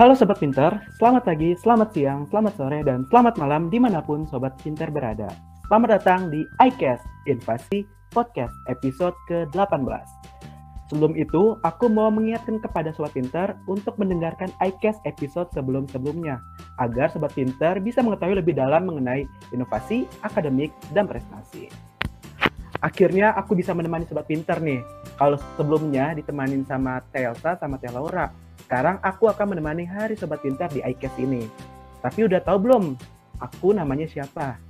Halo 0.00 0.16
Sobat 0.16 0.40
Pinter, 0.40 0.80
selamat 0.96 1.28
pagi, 1.28 1.52
selamat 1.60 1.92
siang, 1.92 2.24
selamat 2.32 2.56
sore, 2.56 2.80
dan 2.88 3.04
selamat 3.12 3.36
malam 3.36 3.68
di 3.68 3.76
mana 3.76 4.00
pun 4.00 4.24
Sobat 4.24 4.56
Pinter 4.64 4.88
berada. 4.88 5.28
Selamat 5.68 6.00
datang 6.00 6.32
di 6.32 6.40
iCast 6.56 7.04
Invasi 7.28 7.84
Podcast 8.08 8.56
episode 8.72 9.12
ke-18. 9.28 10.08
Sebelum 10.88 11.12
itu, 11.20 11.60
aku 11.68 11.92
mau 11.92 12.08
mengingatkan 12.08 12.64
kepada 12.64 12.96
Sobat 12.96 13.12
Pinter 13.12 13.52
untuk 13.68 14.00
mendengarkan 14.00 14.48
iCast 14.72 15.04
episode 15.04 15.52
sebelum-sebelumnya, 15.52 16.40
agar 16.80 17.12
Sobat 17.12 17.36
Pinter 17.36 17.76
bisa 17.84 18.00
mengetahui 18.00 18.40
lebih 18.40 18.56
dalam 18.56 18.88
mengenai 18.88 19.28
inovasi, 19.52 20.08
akademik, 20.24 20.72
dan 20.96 21.04
prestasi. 21.04 21.68
Akhirnya 22.80 23.36
aku 23.36 23.52
bisa 23.52 23.76
menemani 23.76 24.08
Sobat 24.08 24.24
Pinter 24.24 24.64
nih. 24.64 24.80
Kalau 25.20 25.36
sebelumnya 25.60 26.16
ditemanin 26.16 26.64
sama 26.64 27.04
Telsa 27.12 27.60
sama 27.60 27.76
Teh 27.76 27.92
Laura, 27.92 28.32
sekarang 28.70 29.02
aku 29.02 29.26
akan 29.26 29.50
menemani 29.50 29.82
Hari 29.82 30.14
Sobat 30.14 30.46
Pintar 30.46 30.70
di 30.70 30.78
iCast 30.78 31.18
ini. 31.18 31.50
Tapi 32.06 32.30
udah 32.30 32.38
tahu 32.38 32.70
belum? 32.70 32.94
Aku 33.42 33.74
namanya 33.74 34.06
siapa? 34.06 34.62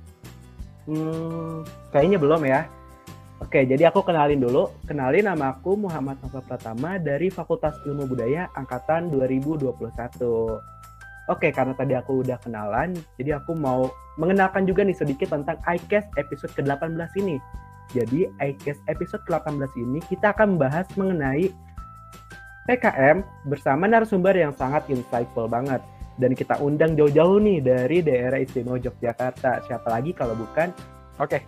Hmm, 0.89 1.61
kayaknya 1.93 2.17
belum 2.17 2.41
ya. 2.49 2.65
Oke, 3.45 3.61
jadi 3.61 3.93
aku 3.93 4.01
kenalin 4.01 4.41
dulu. 4.41 4.73
Kenalin 4.89 5.29
nama 5.29 5.53
aku 5.53 5.77
Muhammad 5.77 6.17
Nova 6.17 6.41
Pratama 6.41 6.97
dari 6.97 7.29
Fakultas 7.29 7.77
Ilmu 7.85 8.09
Budaya 8.09 8.49
Angkatan 8.57 9.13
2021. 9.13 9.69
Oke, 11.29 11.53
karena 11.53 11.77
tadi 11.77 11.93
aku 11.93 12.25
udah 12.25 12.41
kenalan, 12.41 12.97
jadi 13.21 13.37
aku 13.37 13.53
mau 13.53 13.93
mengenalkan 14.17 14.65
juga 14.65 14.81
nih 14.81 14.97
sedikit 14.97 15.29
tentang 15.29 15.61
iCast 15.77 16.09
episode 16.17 16.49
ke-18 16.57 17.21
ini. 17.21 17.37
Jadi, 17.93 18.25
iCast 18.41 18.81
episode 18.89 19.21
ke-18 19.29 19.69
ini 19.77 20.01
kita 20.09 20.33
akan 20.33 20.57
membahas 20.57 20.89
mengenai 20.97 21.53
PKM 22.69 23.25
bersama 23.49 23.89
narasumber 23.89 24.37
yang 24.37 24.53
sangat 24.53 24.85
insightful 24.93 25.49
banget. 25.49 25.81
Dan 26.21 26.37
kita 26.37 26.61
undang 26.61 26.93
jauh-jauh 26.93 27.41
nih 27.41 27.57
dari 27.63 28.05
daerah 28.05 28.37
istimewa 28.37 28.77
Yogyakarta. 28.77 29.65
Siapa 29.65 29.87
lagi 29.89 30.13
kalau 30.13 30.37
bukan? 30.37 30.69
Oke, 31.17 31.41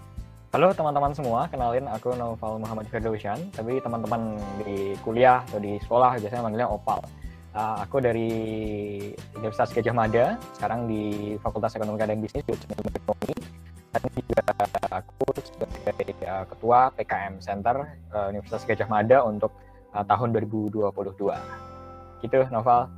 halo 0.49 0.73
teman-teman 0.73 1.13
semua. 1.13 1.45
Kenalin 1.53 1.85
aku 1.85 2.17
Noval 2.17 2.57
Muhammad 2.57 2.89
Firdausian. 2.89 3.37
Tapi 3.53 3.77
teman-teman 3.77 4.41
di 4.65 4.97
kuliah 5.05 5.45
atau 5.45 5.61
di 5.61 5.77
sekolah 5.85 6.17
biasanya 6.17 6.43
manggilnya 6.49 6.69
Opal. 6.73 7.05
Uh, 7.53 7.85
aku 7.85 8.01
dari 8.01 8.33
Universitas 9.37 9.69
Gajah 9.69 9.93
Mada, 9.93 10.41
sekarang 10.57 10.89
di 10.89 11.37
Fakultas 11.37 11.77
Ekonomi 11.77 12.01
dan 12.01 12.17
Bisnis, 12.17 12.41
Jurusan 12.49 12.73
Ekonomi 12.73 13.37
dan 13.93 14.09
juga 14.09 14.41
aku 14.89 15.25
sebagai 15.37 16.17
uh, 16.25 16.45
ketua 16.49 16.89
PKM 16.97 17.37
Center 17.37 17.93
uh, 18.09 18.33
Universitas 18.33 18.65
Gajah 18.65 18.89
Mada 18.89 19.21
untuk 19.21 19.53
uh, 19.93 20.05
tahun 20.05 20.33
2022. 20.33 20.81
Gitu, 22.25 22.37
Noval. 22.49 22.89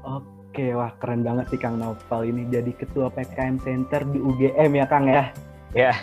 Oke, 0.00 0.74
wah 0.74 0.90
keren 0.98 1.22
banget 1.22 1.46
sih 1.52 1.60
Kang 1.60 1.78
Noval 1.78 2.26
ini 2.26 2.48
jadi 2.50 2.74
ketua 2.74 3.06
PKM 3.12 3.62
Center 3.62 4.02
di 4.02 4.18
UGM 4.18 4.70
ya 4.82 4.86
Kang 4.88 5.06
ya. 5.06 5.30
Ya. 5.76 5.92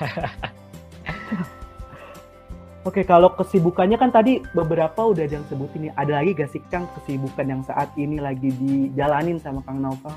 Oke, 2.88 3.04
kalau 3.04 3.36
kesibukannya 3.36 4.00
kan 4.00 4.16
tadi 4.16 4.40
beberapa 4.56 5.12
udah 5.12 5.28
yang 5.28 5.44
sebutin 5.52 5.92
nih. 5.92 5.94
Ada 6.00 6.24
lagi 6.24 6.32
gak 6.40 6.50
sih 6.56 6.64
Kang 6.72 6.88
kesibukan 6.96 7.44
yang 7.44 7.60
saat 7.68 7.92
ini 8.00 8.24
lagi 8.24 8.48
dijalanin 8.48 9.36
sama 9.44 9.60
Kang 9.68 9.84
Noval? 9.84 10.16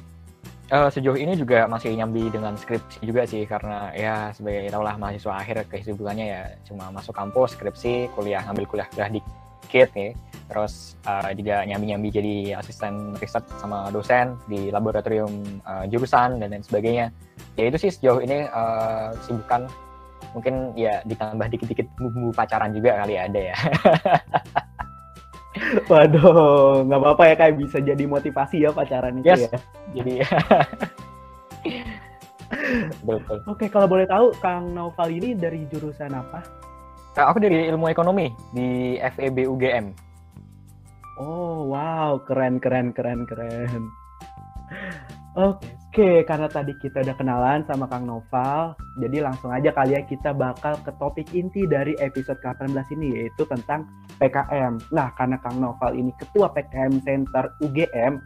Uh, 0.71 0.87
sejauh 0.87 1.19
ini 1.19 1.35
juga 1.35 1.67
masih 1.67 1.99
nyambi 1.99 2.31
dengan 2.31 2.55
skripsi 2.55 3.03
juga 3.03 3.27
sih 3.27 3.43
karena 3.43 3.91
ya 3.91 4.31
sebagai 4.31 4.71
tau 4.71 4.87
lah 4.87 4.95
mahasiswa 4.95 5.43
akhir 5.43 5.67
kesibukannya 5.67 6.27
ya 6.31 6.43
cuma 6.63 6.95
masuk 6.95 7.11
kampus 7.11 7.59
skripsi 7.59 8.07
kuliah 8.15 8.39
ngambil 8.47 8.71
kuliah 8.71 8.87
kuliah 8.95 9.11
dikit 9.11 9.91
nih. 9.99 10.15
Terus 10.47 10.95
uh, 11.11 11.27
juga 11.35 11.67
nyambi-nyambi 11.67 12.09
jadi 12.15 12.35
asisten 12.55 13.19
riset 13.19 13.43
sama 13.59 13.91
dosen 13.91 14.39
di 14.47 14.71
laboratorium 14.71 15.43
uh, 15.67 15.91
jurusan 15.91 16.39
dan 16.39 16.55
lain 16.55 16.63
sebagainya. 16.63 17.11
Ya 17.59 17.67
itu 17.67 17.75
sih 17.75 17.91
sejauh 17.91 18.23
ini 18.23 18.47
uh, 18.47 19.11
kesibukan 19.19 19.67
mungkin 20.39 20.71
ya 20.79 21.03
ditambah 21.03 21.51
dikit-dikit 21.51 21.91
bumbu 21.99 22.31
pacaran 22.31 22.71
juga 22.71 23.03
kali 23.03 23.19
ya 23.19 23.23
ada 23.27 23.41
ya 23.51 23.57
Waduh, 25.91 26.87
nggak 26.89 27.01
apa-apa 27.01 27.23
ya 27.29 27.35
kayak 27.37 27.55
bisa 27.61 27.79
jadi 27.83 28.05
motivasi 28.09 28.65
ya 28.65 28.71
pacaran 28.73 29.21
itu 29.21 29.29
yes. 29.29 29.41
ya. 29.47 29.59
Jadi 29.95 30.13
betul. 33.07 33.39
Oke, 33.47 33.67
kalau 33.69 33.87
boleh 33.87 34.07
tahu 34.09 34.33
Kang 34.41 34.73
Naufal 34.73 35.11
ini 35.13 35.37
dari 35.37 35.67
jurusan 35.69 36.13
apa? 36.15 36.43
Aku 37.19 37.43
dari 37.43 37.69
ilmu 37.69 37.91
ekonomi 37.91 38.31
di 38.55 38.97
FEB 38.97 39.45
UGM. 39.51 39.93
Oh, 41.21 41.69
wow, 41.69 42.17
keren 42.25 42.57
keren 42.63 42.97
keren 42.97 43.29
keren. 43.29 43.83
Oke, 45.37 45.69
Oke, 45.91 46.23
karena 46.23 46.47
tadi 46.47 46.71
kita 46.79 47.03
udah 47.03 47.19
kenalan 47.19 47.67
sama 47.67 47.91
Kang 47.91 48.07
Noval, 48.07 48.79
jadi 49.03 49.27
langsung 49.27 49.51
aja 49.51 49.75
kali 49.75 49.99
ya 49.99 50.07
kita 50.07 50.31
bakal 50.31 50.79
ke 50.87 50.95
topik 51.03 51.27
inti 51.35 51.67
dari 51.67 51.99
episode 51.99 52.39
ke-18 52.39 52.95
ini, 52.95 53.19
yaitu 53.19 53.43
tentang 53.51 53.91
PKM. 54.23 54.79
Nah, 54.95 55.11
karena 55.19 55.35
Kang 55.43 55.59
Noval 55.59 55.99
ini 55.99 56.15
Ketua 56.15 56.47
PKM 56.55 57.03
Center 57.03 57.51
UGM, 57.59 58.23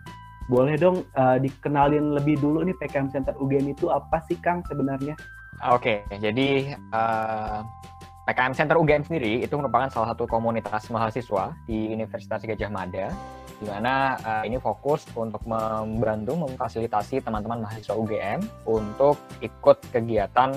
boleh 0.53 0.77
dong 0.77 1.09
uh, 1.17 1.41
dikenalin 1.41 2.13
lebih 2.13 2.37
dulu 2.37 2.69
nih 2.69 2.77
PKM 2.77 3.09
Center 3.09 3.33
UGM 3.41 3.73
itu 3.73 3.89
apa 3.89 4.21
sih 4.29 4.37
Kang 4.45 4.61
sebenarnya? 4.69 5.17
Oke, 5.65 6.05
jadi 6.13 6.77
uh, 6.93 7.65
PKM 8.25 8.57
Center 8.57 8.81
UGM 8.81 9.05
sendiri 9.05 9.45
itu 9.45 9.53
merupakan 9.61 9.93
salah 9.93 10.17
satu 10.17 10.25
komunitas 10.25 10.89
mahasiswa 10.89 11.53
di 11.69 11.93
Universitas 11.93 12.41
Gajah 12.41 12.73
Mada 12.73 13.13
di 13.61 13.69
mana 13.69 14.17
uh, 14.19 14.43
ini 14.43 14.57
fokus 14.59 15.05
untuk 15.15 15.45
membantu 15.47 16.35
memfasilitasi 16.49 17.21
teman-teman 17.21 17.63
mahasiswa 17.63 17.95
UGM 17.95 18.41
untuk 18.65 19.21
ikut 19.45 19.79
kegiatan 19.93 20.57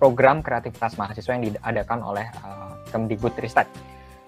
program 0.00 0.40
kreativitas 0.40 0.96
mahasiswa 0.98 1.32
yang 1.36 1.44
diadakan 1.52 2.00
oleh 2.02 2.26
uh, 2.42 2.72
Kemdikbudristek. 2.90 3.68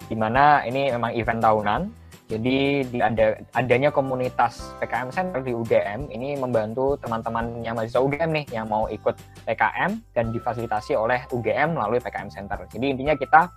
Di 0.07 0.15
mana 0.15 0.63
ini 0.63 0.93
memang 0.93 1.11
event 1.17 1.43
tahunan, 1.43 1.81
jadi 2.27 2.83
di 2.83 2.99
ada 2.99 3.39
adanya 3.55 3.87
komunitas 3.87 4.59
PKM 4.83 5.15
Center 5.15 5.39
di 5.39 5.55
UGM 5.55 6.11
ini 6.11 6.35
membantu 6.35 6.99
teman-teman 6.99 7.63
yang 7.63 7.79
mahasiswa 7.79 8.03
UGM 8.03 8.29
nih 8.35 8.45
yang 8.51 8.67
mau 8.67 8.91
ikut 8.91 9.15
PKM 9.47 9.95
dan 10.11 10.35
difasilitasi 10.35 10.99
oleh 10.99 11.23
UGM 11.31 11.79
melalui 11.79 12.03
PKM 12.03 12.27
Center. 12.27 12.59
Jadi 12.67 12.85
intinya 12.99 13.15
kita 13.15 13.47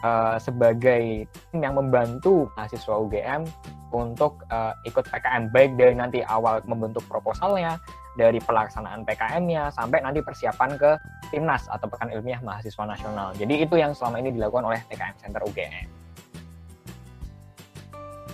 uh, 0.00 0.40
sebagai 0.40 1.28
tim 1.52 1.60
yang 1.60 1.76
membantu 1.76 2.48
mahasiswa 2.56 2.96
UGM 2.96 3.44
untuk 3.92 4.40
uh, 4.48 4.72
ikut 4.88 5.04
PKM 5.04 5.52
baik 5.52 5.76
dari 5.76 5.92
nanti 5.92 6.24
awal 6.24 6.64
membentuk 6.64 7.04
proposalnya, 7.12 7.76
dari 8.16 8.40
pelaksanaan 8.40 9.04
PKM-nya 9.04 9.68
sampai 9.68 10.00
nanti 10.00 10.24
persiapan 10.24 10.80
ke 10.80 10.96
timnas 11.28 11.68
atau 11.68 11.84
pekan 11.92 12.08
ilmiah 12.08 12.40
mahasiswa 12.40 12.88
nasional. 12.88 13.36
Jadi 13.36 13.68
itu 13.68 13.76
yang 13.76 13.92
selama 13.92 14.16
ini 14.24 14.32
dilakukan 14.32 14.64
oleh 14.64 14.80
PKM 14.88 15.16
Center 15.20 15.44
UGM. 15.44 16.07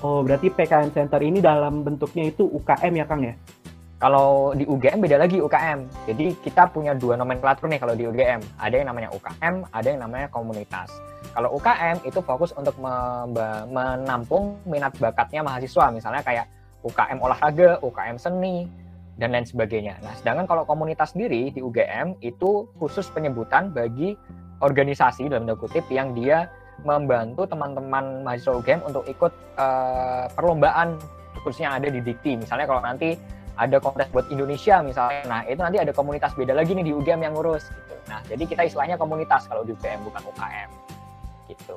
Oh, 0.05 0.21
berarti 0.21 0.53
PKM 0.53 0.93
Center 0.93 1.17
ini 1.25 1.41
dalam 1.41 1.81
bentuknya 1.81 2.29
itu 2.29 2.45
UKM 2.45 2.93
ya, 2.93 3.09
Kang 3.09 3.25
ya? 3.25 3.33
Kalau 3.97 4.53
di 4.53 4.69
UGM 4.69 5.01
beda 5.01 5.17
lagi 5.17 5.41
UKM. 5.41 5.89
Jadi 6.05 6.37
kita 6.45 6.69
punya 6.69 6.93
dua 6.93 7.17
nomenklatur 7.17 7.73
nih 7.73 7.81
kalau 7.81 7.97
di 7.97 8.05
UGM. 8.05 8.45
Ada 8.61 8.85
yang 8.85 8.93
namanya 8.93 9.09
UKM, 9.17 9.65
ada 9.73 9.89
yang 9.89 10.05
namanya 10.05 10.29
komunitas. 10.29 10.93
Kalau 11.33 11.57
UKM 11.57 12.05
itu 12.05 12.21
fokus 12.21 12.53
untuk 12.53 12.77
menampung 13.73 14.61
minat 14.69 14.93
bakatnya 15.01 15.41
mahasiswa, 15.41 15.89
misalnya 15.89 16.21
kayak 16.21 16.53
UKM 16.85 17.25
olahraga, 17.25 17.81
UKM 17.81 18.21
seni, 18.21 18.69
dan 19.17 19.33
lain 19.33 19.49
sebagainya. 19.49 19.97
Nah, 20.05 20.13
sedangkan 20.21 20.45
kalau 20.45 20.69
komunitas 20.69 21.17
sendiri 21.17 21.49
di 21.49 21.65
UGM 21.65 22.21
itu 22.21 22.69
khusus 22.77 23.09
penyebutan 23.09 23.73
bagi 23.73 24.21
organisasi 24.61 25.33
dalam 25.33 25.49
tanda 25.49 25.57
kutip 25.57 25.89
yang 25.89 26.13
dia 26.13 26.53
membantu 26.83 27.47
teman-teman 27.47 28.27
mahasiswa 28.27 28.59
UGM 28.59 28.81
untuk 28.83 29.07
ikut 29.07 29.33
uh, 29.61 30.27
perlombaan 30.35 30.99
khususnya 31.45 31.77
ada 31.77 31.87
di 31.87 32.01
Dikti. 32.03 32.41
Misalnya 32.41 32.67
kalau 32.67 32.83
nanti 32.83 33.15
ada 33.55 33.79
kontes 33.79 34.11
buat 34.11 34.27
Indonesia 34.35 34.83
misalnya. 34.83 35.23
Nah, 35.31 35.41
itu 35.47 35.61
nanti 35.63 35.79
ada 35.79 35.95
komunitas 35.95 36.35
beda 36.35 36.57
lagi 36.57 36.75
nih 36.75 36.91
di 36.91 36.93
UGM 36.93 37.23
yang 37.23 37.35
ngurus 37.39 37.71
gitu. 37.71 37.95
Nah, 38.11 38.21
jadi 38.27 38.43
kita 38.43 38.63
istilahnya 38.67 38.99
komunitas 38.99 39.47
kalau 39.47 39.63
di 39.63 39.73
UGM 39.77 40.03
bukan 40.03 40.23
UKM. 40.35 40.71
Gitu. 41.47 41.77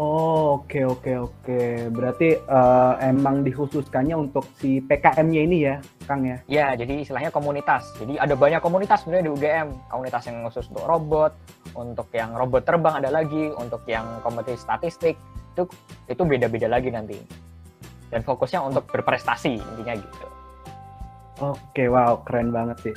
Oh, 0.00 0.64
oke 0.64 0.72
okay, 0.72 0.84
oke 0.88 1.04
okay, 1.04 1.16
oke. 1.20 1.36
Okay. 1.44 1.68
Berarti 1.92 2.28
uh, 2.48 2.96
emang 3.04 3.44
dikhususkannya 3.44 4.16
untuk 4.16 4.48
si 4.56 4.80
PKM-nya 4.80 5.42
ini 5.44 5.58
ya, 5.68 5.76
Kang 6.08 6.24
ya? 6.24 6.40
Ya, 6.48 6.66
jadi 6.72 7.04
istilahnya 7.04 7.28
komunitas. 7.28 7.92
Jadi 8.00 8.16
ada 8.16 8.32
banyak 8.32 8.64
komunitas 8.64 9.04
sebenarnya 9.04 9.28
di 9.28 9.32
UGM. 9.36 9.68
Komunitas 9.92 10.24
yang 10.24 10.40
khusus 10.48 10.64
untuk 10.72 10.88
robot, 10.88 11.36
untuk 11.76 12.08
yang 12.16 12.32
robot 12.32 12.64
terbang 12.64 13.04
ada 13.04 13.12
lagi, 13.12 13.52
untuk 13.52 13.84
yang 13.84 14.08
kompetisi 14.24 14.64
statistik 14.64 15.20
itu 15.52 15.68
itu 16.08 16.22
beda-beda 16.24 16.72
lagi 16.72 16.88
nanti. 16.88 17.20
Dan 18.08 18.24
fokusnya 18.24 18.64
untuk 18.64 18.88
berprestasi 18.88 19.60
intinya 19.60 19.92
gitu. 19.92 20.26
Oke, 21.52 21.84
wow, 21.92 22.16
keren 22.24 22.48
banget 22.48 22.80
sih. 22.80 22.94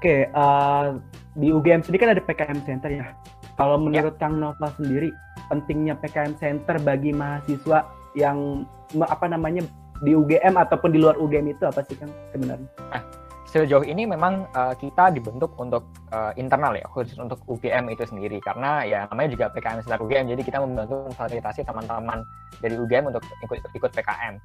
Oke, 0.00 0.32
uh, 0.32 0.96
di 1.36 1.52
UGM 1.52 1.84
sendiri 1.84 2.00
kan 2.00 2.10
ada 2.16 2.24
PKM 2.24 2.60
Center 2.64 2.88
ya. 2.88 3.12
Kalau 3.60 3.76
menurut 3.76 4.16
ya. 4.16 4.20
Kang 4.20 4.36
Nova 4.40 4.68
sendiri, 4.76 5.08
pentingnya 5.48 5.94
PKM 5.98 6.34
Center 6.38 6.76
bagi 6.82 7.14
mahasiswa 7.14 7.86
yang 8.16 8.64
apa 9.02 9.26
namanya 9.26 9.66
di 10.04 10.12
UGM 10.12 10.60
ataupun 10.60 10.92
di 10.92 10.98
luar 11.00 11.16
UGM 11.16 11.56
itu 11.56 11.64
apa 11.64 11.80
sih 11.84 11.96
Kang 11.96 12.12
sebenarnya? 12.32 12.68
Nah, 12.92 13.02
sejauh 13.48 13.86
ini 13.86 14.04
memang 14.04 14.44
uh, 14.52 14.74
kita 14.76 15.14
dibentuk 15.14 15.54
untuk 15.56 15.88
uh, 16.12 16.34
internal 16.36 16.76
ya 16.76 16.84
khusus 16.92 17.16
untuk 17.16 17.40
UGM 17.48 17.88
itu 17.88 18.04
sendiri 18.04 18.36
karena 18.44 18.84
ya 18.84 19.08
namanya 19.08 19.32
juga 19.32 19.46
PKM 19.54 19.80
Center 19.86 20.02
UGM 20.02 20.28
jadi 20.36 20.42
kita 20.44 20.58
membantu 20.60 21.08
memfasilitasi 21.08 21.64
teman-teman 21.64 22.20
dari 22.60 22.76
UGM 22.76 23.08
untuk 23.08 23.22
ikut 23.46 23.58
ikut 23.72 23.90
PKM 23.96 24.36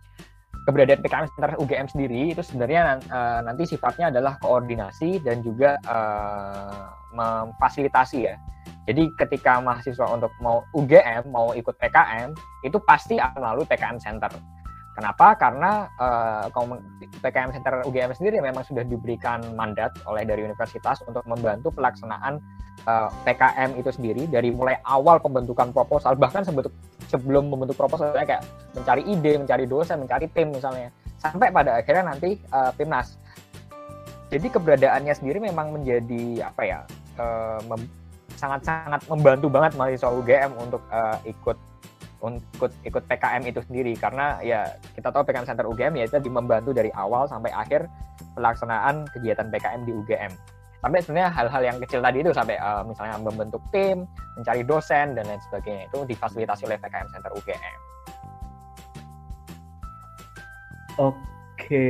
keberadaan 0.70 1.02
PKM 1.02 1.26
Center 1.34 1.52
UGM 1.58 1.88
sendiri 1.90 2.22
itu 2.38 2.42
sebenarnya 2.46 3.02
uh, 3.10 3.42
nanti 3.42 3.66
sifatnya 3.66 4.14
adalah 4.14 4.38
koordinasi 4.40 5.20
dan 5.26 5.42
juga 5.42 5.82
uh, 5.90 6.94
memfasilitasi 7.18 8.18
ya 8.22 8.38
jadi 8.90 9.14
ketika 9.14 9.62
mahasiswa 9.62 10.10
untuk 10.10 10.34
mau 10.42 10.66
UGM 10.74 11.30
mau 11.30 11.54
ikut 11.54 11.78
PKM 11.78 12.34
itu 12.66 12.78
pasti 12.82 13.22
akan 13.22 13.40
melalui 13.40 13.66
PKM 13.70 14.02
Center 14.02 14.32
Kenapa? 14.92 15.40
Karena 15.40 15.88
uh, 15.96 16.52
PKM 17.24 17.56
Center 17.56 17.80
UGM 17.88 18.12
sendiri 18.12 18.44
memang 18.44 18.68
sudah 18.68 18.84
diberikan 18.84 19.40
mandat 19.56 19.96
oleh 20.04 20.28
dari 20.28 20.44
universitas 20.44 21.00
untuk 21.08 21.24
membantu 21.24 21.72
pelaksanaan 21.72 22.44
uh, 22.84 23.08
eh, 23.08 23.10
PKM 23.32 23.80
itu 23.80 23.88
sendiri 23.88 24.28
dari 24.28 24.52
mulai 24.52 24.76
awal 24.84 25.24
pembentukan 25.24 25.72
proposal 25.72 26.20
bahkan 26.20 26.44
sebelum 27.08 27.48
membentuk 27.48 27.80
proposal 27.80 28.12
kayak 28.12 28.44
mencari 28.76 29.08
ide, 29.08 29.40
mencari 29.40 29.64
dosen, 29.64 30.04
mencari 30.04 30.28
tim 30.36 30.52
misalnya 30.52 30.92
sampai 31.24 31.56
pada 31.56 31.80
akhirnya 31.80 32.12
nanti 32.12 32.36
uh, 32.52 32.76
PIMNAS. 32.76 33.16
Jadi 34.28 34.48
keberadaannya 34.52 35.16
sendiri 35.16 35.40
memang 35.40 35.72
menjadi 35.72 36.52
apa 36.52 36.62
ya? 36.68 36.80
Sangat-sangat 38.42 39.06
membantu 39.06 39.48
banget 39.54 39.78
mahasiswa 39.78 40.10
UGM 40.10 40.52
untuk 40.58 40.82
uh, 40.90 41.22
ikut 41.30 41.58
untuk 42.22 42.70
ikut 42.86 43.04
PKM 43.06 43.42
itu 43.50 43.62
sendiri 43.66 43.94
karena 43.98 44.38
ya 44.42 44.78
kita 44.98 45.10
tahu 45.10 45.26
PKM 45.26 45.46
Center 45.46 45.66
UGM 45.70 45.94
ya 45.98 46.06
itu 46.10 46.30
membantu 46.30 46.74
dari 46.74 46.90
awal 46.94 47.30
sampai 47.30 47.50
akhir 47.54 47.86
pelaksanaan 48.34 49.06
kegiatan 49.14 49.50
PKM 49.50 49.82
di 49.86 49.94
UGM. 49.94 50.34
Sampai 50.82 50.98
sebenarnya 51.06 51.30
hal-hal 51.30 51.62
yang 51.62 51.78
kecil 51.78 52.02
tadi 52.02 52.26
itu 52.26 52.34
sampai 52.34 52.58
uh, 52.58 52.82
misalnya 52.82 53.22
membentuk 53.22 53.62
tim, 53.70 54.10
mencari 54.34 54.66
dosen 54.66 55.14
dan 55.14 55.30
lain 55.30 55.42
sebagainya 55.46 55.86
itu 55.94 56.00
difasilitasi 56.10 56.66
oleh 56.66 56.78
PKM 56.82 57.10
Center 57.14 57.32
UGM. 57.38 57.78
Oke, 60.98 61.90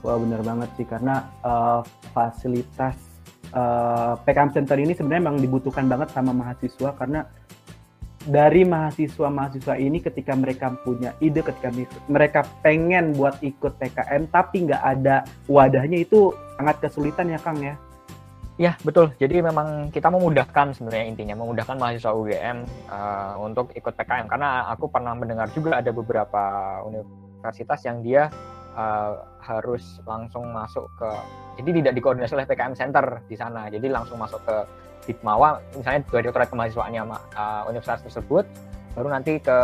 wah 0.00 0.16
benar 0.16 0.40
banget 0.40 0.68
sih 0.80 0.88
karena 0.88 1.28
uh, 1.44 1.84
fasilitas 2.16 3.13
uh, 3.54 4.18
PKM 4.26 4.50
Center 4.52 4.76
ini 4.76 4.92
sebenarnya 4.92 5.22
memang 5.30 5.38
dibutuhkan 5.40 5.86
banget 5.86 6.10
sama 6.10 6.34
mahasiswa 6.34 6.90
karena 6.98 7.24
dari 8.24 8.64
mahasiswa-mahasiswa 8.64 9.76
ini 9.76 10.00
ketika 10.00 10.32
mereka 10.32 10.72
punya 10.80 11.12
ide, 11.20 11.44
ketika 11.44 11.68
mereka 12.08 12.40
pengen 12.64 13.12
buat 13.12 13.36
ikut 13.44 13.76
PKM 13.76 14.32
tapi 14.32 14.64
nggak 14.68 14.82
ada 14.82 15.28
wadahnya 15.44 16.00
itu 16.00 16.32
sangat 16.56 16.80
kesulitan 16.80 17.28
ya 17.28 17.38
Kang 17.40 17.60
ya? 17.60 17.76
Ya 18.54 18.78
betul. 18.86 19.10
Jadi 19.18 19.42
memang 19.42 19.90
kita 19.90 20.08
memudahkan 20.14 20.78
sebenarnya 20.78 21.10
intinya 21.10 21.34
memudahkan 21.42 21.74
mahasiswa 21.74 22.14
UGM 22.14 22.58
uh, 22.86 23.34
untuk 23.42 23.74
ikut 23.74 23.92
PKM 23.98 24.30
karena 24.30 24.70
aku 24.70 24.86
pernah 24.86 25.12
mendengar 25.12 25.50
juga 25.50 25.82
ada 25.82 25.90
beberapa 25.90 26.42
universitas 26.86 27.82
yang 27.82 27.98
dia 28.00 28.30
uh, 28.74 29.22
harus 29.40 30.02
langsung 30.04 30.50
masuk 30.50 30.90
ke 30.98 31.10
jadi 31.62 31.70
tidak 31.82 31.92
dikoordinasi 31.98 32.34
oleh 32.34 32.46
PKM 32.50 32.74
Center 32.74 33.06
di 33.30 33.36
sana. 33.38 33.70
Jadi 33.70 33.86
langsung 33.88 34.18
masuk 34.18 34.42
ke 34.42 34.56
Hitmawa 35.04 35.60
misalnya 35.76 36.00
direktorat 36.08 36.48
kemahasiswaannya 36.48 37.02
uh, 37.36 37.62
universitas 37.68 38.02
tersebut 38.08 38.48
baru 38.94 39.10
nanti 39.10 39.42
ke 39.42 39.58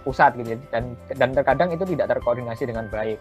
pusat 0.00 0.32
gitu 0.40 0.56
dan 0.72 0.96
dan 1.12 1.36
terkadang 1.36 1.68
itu 1.76 1.84
tidak 1.84 2.16
terkoordinasi 2.16 2.64
dengan 2.64 2.88
baik. 2.88 3.20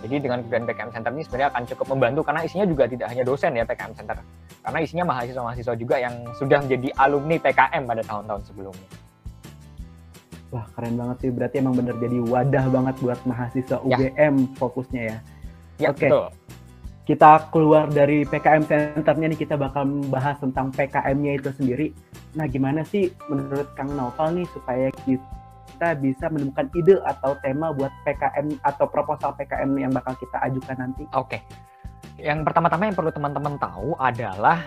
Jadi 0.00 0.16
dengan 0.16 0.40
kemudian 0.40 0.64
PKM 0.64 0.90
Center 0.96 1.12
ini 1.12 1.24
sebenarnya 1.24 1.48
akan 1.52 1.62
cukup 1.68 1.86
membantu 1.92 2.20
karena 2.24 2.40
isinya 2.44 2.64
juga 2.64 2.88
tidak 2.88 3.06
hanya 3.12 3.24
dosen 3.24 3.52
ya 3.52 3.64
PKM 3.68 3.92
Center. 3.96 4.16
Karena 4.60 4.78
isinya 4.80 5.04
mahasiswa-mahasiswa 5.08 5.74
juga 5.76 5.96
yang 6.00 6.14
sudah 6.36 6.58
menjadi 6.64 6.88
alumni 7.00 7.36
PKM 7.36 7.82
pada 7.84 8.02
tahun-tahun 8.04 8.42
sebelumnya. 8.48 8.88
Wah 10.50 10.66
keren 10.74 10.98
banget 10.98 11.16
sih, 11.22 11.30
berarti 11.30 11.62
emang 11.62 11.78
bener 11.78 11.94
jadi 12.02 12.18
wadah 12.26 12.64
banget 12.74 12.94
buat 12.98 13.20
mahasiswa 13.22 13.78
UGM 13.86 14.34
ya. 14.34 14.54
fokusnya 14.58 15.02
ya. 15.02 15.18
Ya, 15.80 15.88
Oke. 15.94 16.06
Okay. 16.06 16.10
betul 16.10 16.26
kita 17.10 17.50
keluar 17.50 17.90
dari 17.90 18.22
PKM 18.22 18.70
Centernya 18.70 19.34
nih 19.34 19.40
kita 19.42 19.58
bakal 19.58 19.82
membahas 19.82 20.38
tentang 20.38 20.70
PKM-nya 20.70 21.42
itu 21.42 21.50
sendiri. 21.58 21.90
Nah, 22.38 22.46
gimana 22.46 22.86
sih 22.86 23.10
menurut 23.26 23.66
Kang 23.74 23.90
Novel 23.98 24.38
nih 24.38 24.46
supaya 24.54 24.94
kita 25.02 25.98
bisa 25.98 26.30
menemukan 26.30 26.70
ide 26.78 27.02
atau 27.02 27.34
tema 27.42 27.74
buat 27.74 27.90
PKM 28.06 28.62
atau 28.62 28.86
proposal 28.86 29.34
PKM 29.34 29.74
yang 29.74 29.90
bakal 29.90 30.14
kita 30.22 30.38
ajukan 30.38 30.76
nanti? 30.78 31.02
Oke. 31.10 31.42
Yang 32.14 32.46
pertama-tama 32.46 32.86
yang 32.86 32.94
perlu 32.94 33.10
teman-teman 33.10 33.58
tahu 33.58 33.98
adalah 33.98 34.62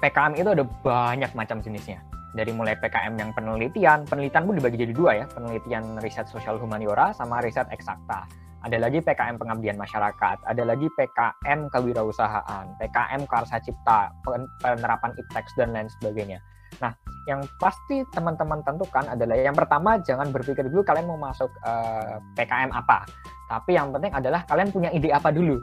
PKM 0.00 0.40
itu 0.40 0.48
ada 0.56 0.64
banyak 0.64 1.30
macam 1.36 1.60
jenisnya. 1.60 2.00
Dari 2.30 2.54
mulai 2.54 2.78
PKM 2.78 3.18
yang 3.18 3.34
penelitian, 3.34 4.06
penelitian 4.06 4.46
pun 4.46 4.54
dibagi 4.54 4.78
jadi 4.78 4.94
dua 4.94 5.10
ya, 5.18 5.26
penelitian 5.30 5.98
riset 5.98 6.30
sosial 6.30 6.62
humaniora 6.62 7.10
sama 7.10 7.42
riset 7.42 7.66
eksakta 7.74 8.26
ada 8.60 8.76
lagi 8.76 9.00
PKM 9.00 9.40
pengabdian 9.40 9.80
masyarakat, 9.80 10.36
ada 10.44 10.62
lagi 10.68 10.84
PKM 10.92 11.72
kewirausahaan, 11.72 12.64
PKM 12.76 13.24
karsa 13.24 13.56
cipta, 13.64 14.12
penerapan 14.60 15.16
IPTEX 15.16 15.56
dan 15.56 15.72
lain 15.72 15.88
sebagainya. 16.00 16.38
Nah, 16.84 16.92
yang 17.24 17.40
pasti 17.56 18.04
teman-teman 18.12 18.60
tentukan 18.62 19.08
adalah 19.08 19.36
yang 19.36 19.56
pertama 19.56 19.96
jangan 20.04 20.28
berpikir 20.28 20.68
dulu 20.68 20.84
kalian 20.84 21.08
mau 21.08 21.18
masuk 21.18 21.48
eh, 21.64 22.20
PKM 22.36 22.70
apa, 22.70 23.08
tapi 23.48 23.74
yang 23.74 23.90
penting 23.96 24.12
adalah 24.12 24.44
kalian 24.44 24.68
punya 24.70 24.90
ide 24.92 25.08
apa 25.08 25.32
dulu. 25.32 25.56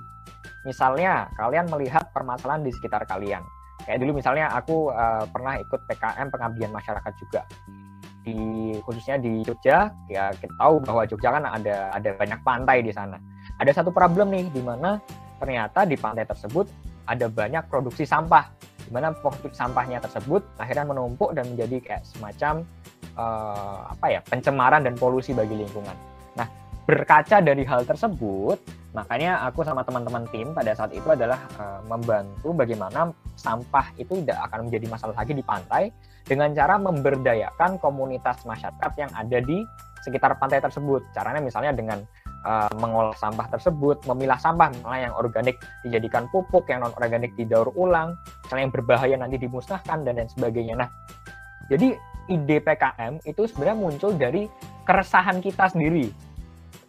Misalnya 0.65 1.29
kalian 1.37 1.69
melihat 1.69 2.09
permasalahan 2.11 2.65
di 2.65 2.73
sekitar 2.73 3.05
kalian. 3.07 3.45
Kayak 3.85 3.99
dulu 4.03 4.11
misalnya 4.17 4.49
aku 4.51 4.89
uh, 4.89 5.25
pernah 5.29 5.59
ikut 5.61 5.85
PKM 5.85 6.27
pengabdian 6.33 6.71
masyarakat 6.73 7.13
juga 7.19 7.41
di 8.27 8.75
khususnya 8.83 9.15
di 9.15 9.39
Jogja 9.47 9.87
ya 10.11 10.35
kita 10.35 10.51
tahu 10.59 10.83
bahwa 10.83 11.07
Jogja 11.07 11.31
kan 11.31 11.47
ada 11.47 11.95
ada 11.95 12.09
banyak 12.17 12.39
pantai 12.43 12.83
di 12.83 12.91
sana. 12.91 13.15
Ada 13.57 13.81
satu 13.81 13.89
problem 13.95 14.33
nih 14.33 14.51
di 14.51 14.59
mana 14.59 14.99
ternyata 15.39 15.87
di 15.87 15.95
pantai 15.95 16.27
tersebut 16.27 16.67
ada 17.07 17.31
banyak 17.31 17.63
produksi 17.71 18.03
sampah 18.03 18.51
di 18.87 18.91
mana 18.91 19.15
produksi 19.15 19.55
sampahnya 19.55 20.03
tersebut 20.03 20.43
akhirnya 20.59 20.87
menumpuk 20.87 21.31
dan 21.35 21.47
menjadi 21.51 21.77
kayak 21.79 22.03
semacam 22.03 22.67
uh, 23.19 23.91
apa 23.91 24.05
ya 24.07 24.19
pencemaran 24.23 24.83
dan 24.85 24.95
polusi 24.95 25.35
bagi 25.35 25.57
lingkungan. 25.57 25.95
Nah, 26.37 26.47
berkaca 26.87 27.43
dari 27.43 27.67
hal 27.67 27.83
tersebut, 27.83 28.61
makanya 28.97 29.45
aku 29.45 29.61
sama 29.61 29.85
teman-teman 29.85 30.25
tim 30.33 30.49
pada 30.57 30.73
saat 30.73 30.89
itu 30.89 31.05
adalah 31.05 31.37
uh, 31.61 31.85
membantu 31.85 32.49
bagaimana 32.57 33.13
sampah 33.37 33.93
itu 34.01 34.25
tidak 34.25 34.49
akan 34.49 34.65
menjadi 34.65 34.85
masalah 34.89 35.13
lagi 35.13 35.37
di 35.37 35.45
pantai 35.45 35.93
dengan 36.25 36.49
cara 36.57 36.81
memberdayakan 36.81 37.77
komunitas 37.77 38.41
masyarakat 38.49 38.91
yang 38.97 39.11
ada 39.13 39.37
di 39.37 39.61
sekitar 40.01 40.33
pantai 40.41 40.57
tersebut. 40.57 41.05
Caranya 41.13 41.39
misalnya 41.45 41.77
dengan 41.77 42.01
uh, 42.41 42.73
mengolah 42.81 43.13
sampah 43.13 43.45
tersebut, 43.53 44.01
memilah 44.09 44.41
sampah 44.41 44.73
misalnya 44.73 45.13
yang 45.13 45.15
organik 45.15 45.61
dijadikan 45.85 46.25
pupuk, 46.33 46.65
yang 46.73 46.81
non 46.81 46.95
organik 46.97 47.37
didaur 47.37 47.69
ulang, 47.77 48.17
misalnya 48.43 48.63
yang 48.65 48.73
berbahaya 48.73 49.15
nanti 49.15 49.37
dimusnahkan 49.37 50.01
dan 50.01 50.17
lain 50.17 50.31
sebagainya. 50.33 50.73
Nah, 50.73 50.89
jadi 51.69 51.93
ide 52.27 52.57
PKM 52.59 53.23
itu 53.23 53.47
sebenarnya 53.47 53.77
muncul 53.77 54.11
dari 54.17 54.51
keresahan 54.83 55.39
kita 55.39 55.71
sendiri 55.71 56.26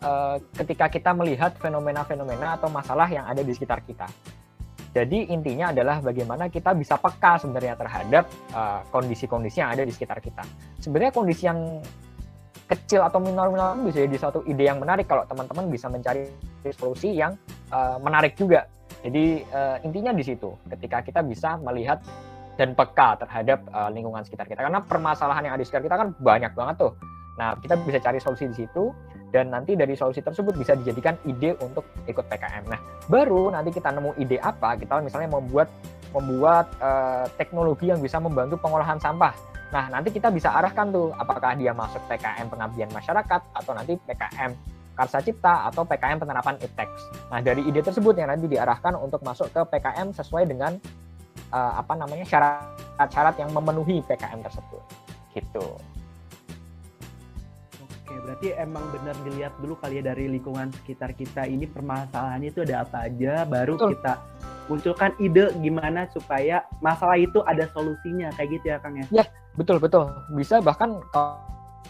uh, 0.03 0.37
ketika 0.55 0.87
kita 0.91 1.11
melihat 1.15 1.55
fenomena-fenomena 1.59 2.59
atau 2.59 2.69
masalah 2.71 3.07
yang 3.11 3.25
ada 3.27 3.43
di 3.43 3.53
sekitar 3.55 3.83
kita. 3.83 4.07
Jadi 4.89 5.31
intinya 5.31 5.71
adalah 5.71 6.01
bagaimana 6.01 6.49
kita 6.49 6.73
bisa 6.73 6.97
peka 6.97 7.39
sebenarnya 7.39 7.77
terhadap 7.77 8.25
uh, 8.57 8.81
kondisi-kondisi 8.89 9.61
yang 9.61 9.71
ada 9.71 9.85
di 9.85 9.93
sekitar 9.93 10.19
kita. 10.19 10.43
Sebenarnya 10.81 11.13
kondisi 11.13 11.45
yang 11.45 11.85
kecil 12.69 13.01
atau 13.01 13.21
minor-minor 13.21 13.81
bisa 13.85 14.05
jadi 14.05 14.17
suatu 14.21 14.45
ide 14.45 14.69
yang 14.69 14.81
menarik 14.81 15.09
kalau 15.09 15.25
teman-teman 15.25 15.73
bisa 15.73 15.89
mencari 15.89 16.29
solusi 16.77 17.17
yang 17.17 17.37
uh, 17.73 17.97
menarik 18.01 18.37
juga. 18.37 18.69
Jadi 19.05 19.45
uh, 19.55 19.77
intinya 19.87 20.13
di 20.13 20.25
situ, 20.25 20.53
ketika 20.69 21.05
kita 21.05 21.21
bisa 21.23 21.57
melihat 21.63 22.03
dan 22.59 22.75
peka 22.75 23.23
terhadap 23.23 23.63
uh, 23.71 23.87
lingkungan 23.89 24.27
sekitar 24.27 24.51
kita. 24.51 24.67
Karena 24.67 24.83
permasalahan 24.83 25.47
yang 25.47 25.55
ada 25.55 25.63
di 25.63 25.69
sekitar 25.69 25.85
kita 25.87 25.97
kan 25.97 26.09
banyak 26.19 26.53
banget 26.59 26.77
tuh. 26.83 26.93
Nah, 27.39 27.55
kita 27.63 27.79
bisa 27.87 28.03
cari 28.03 28.19
solusi 28.19 28.51
di 28.51 28.67
situ 28.67 28.91
dan 29.29 29.53
nanti 29.53 29.77
dari 29.77 29.93
solusi 29.93 30.25
tersebut 30.25 30.57
bisa 30.57 30.73
dijadikan 30.73 31.17
ide 31.29 31.53
untuk 31.61 31.85
ikut 32.09 32.25
PKM. 32.27 32.65
Nah, 32.69 32.81
baru 33.13 33.53
nanti 33.53 33.75
kita 33.77 33.93
nemu 33.93 34.17
ide 34.17 34.41
apa, 34.41 34.77
kita 34.81 35.05
misalnya 35.05 35.29
membuat 35.29 35.69
membuat 36.17 36.73
uh, 36.81 37.29
teknologi 37.37 37.93
yang 37.93 38.01
bisa 38.01 38.17
membantu 38.17 38.57
pengolahan 38.57 38.97
sampah. 38.97 39.37
Nah, 39.69 39.93
nanti 39.93 40.09
kita 40.09 40.33
bisa 40.33 40.49
arahkan 40.57 40.89
tuh 40.89 41.13
apakah 41.13 41.53
dia 41.53 41.77
masuk 41.77 42.01
PKM 42.09 42.49
pengabdian 42.49 42.89
masyarakat 42.89 43.41
atau 43.53 43.73
nanti 43.77 44.01
PKM 44.09 44.57
Karsa 44.97 45.21
Cipta 45.21 45.69
atau 45.69 45.85
PKM 45.85 46.19
penerapan 46.19 46.57
IPTEX. 46.59 46.91
Nah, 47.29 47.45
dari 47.45 47.63
ide 47.69 47.85
tersebut 47.85 48.17
yang 48.17 48.33
nanti 48.33 48.49
diarahkan 48.49 48.97
untuk 48.97 49.21
masuk 49.21 49.53
ke 49.53 49.61
PKM 49.69 50.17
sesuai 50.17 50.49
dengan 50.49 50.81
uh, 51.53 51.73
apa 51.79 51.95
namanya 51.95 52.25
syarat-syarat 52.25 53.37
yang 53.37 53.53
memenuhi 53.53 54.01
PKM 54.09 54.41
tersebut. 54.41 54.83
Gitu. 55.37 55.67
Oke, 58.09 58.25
berarti 58.25 58.57
emang 58.57 58.89
benar 58.89 59.13
dilihat 59.21 59.53
dulu 59.61 59.77
kali 59.85 60.01
ya 60.01 60.09
dari 60.09 60.33
lingkungan 60.33 60.73
sekitar 60.81 61.13
kita 61.13 61.45
ini 61.45 61.69
permasalahannya 61.69 62.49
itu 62.49 62.65
ada 62.65 62.89
apa 62.89 63.05
aja, 63.05 63.45
baru 63.45 63.77
Betul. 63.77 64.01
kita 64.01 64.13
munculkan 64.73 65.13
ide 65.21 65.53
gimana 65.61 66.09
supaya 66.09 66.65
masalah 66.81 67.21
itu 67.21 67.45
ada 67.45 67.69
solusinya 67.69 68.33
kayak 68.33 68.49
gitu 68.57 68.65
ya 68.73 68.81
Kang 68.81 68.97
ya. 68.97 69.05
Ya, 69.13 69.25
betul 69.61 69.77
betul. 69.77 70.09
Bisa 70.33 70.57
bahkan 70.65 70.97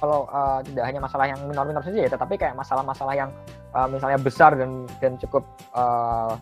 kalau 0.03 0.27
uh, 0.35 0.59
tidak 0.67 0.91
hanya 0.91 1.07
masalah 1.07 1.31
yang 1.31 1.39
minor-minor 1.47 1.87
saja 1.87 1.99
ya, 2.03 2.11
tetapi 2.11 2.35
kayak 2.35 2.59
masalah-masalah 2.59 3.15
yang 3.15 3.31
uh, 3.79 3.87
misalnya 3.87 4.19
besar 4.19 4.59
dan 4.59 4.91
dan 4.99 5.15
cukup 5.23 5.47
uh, 5.79 6.35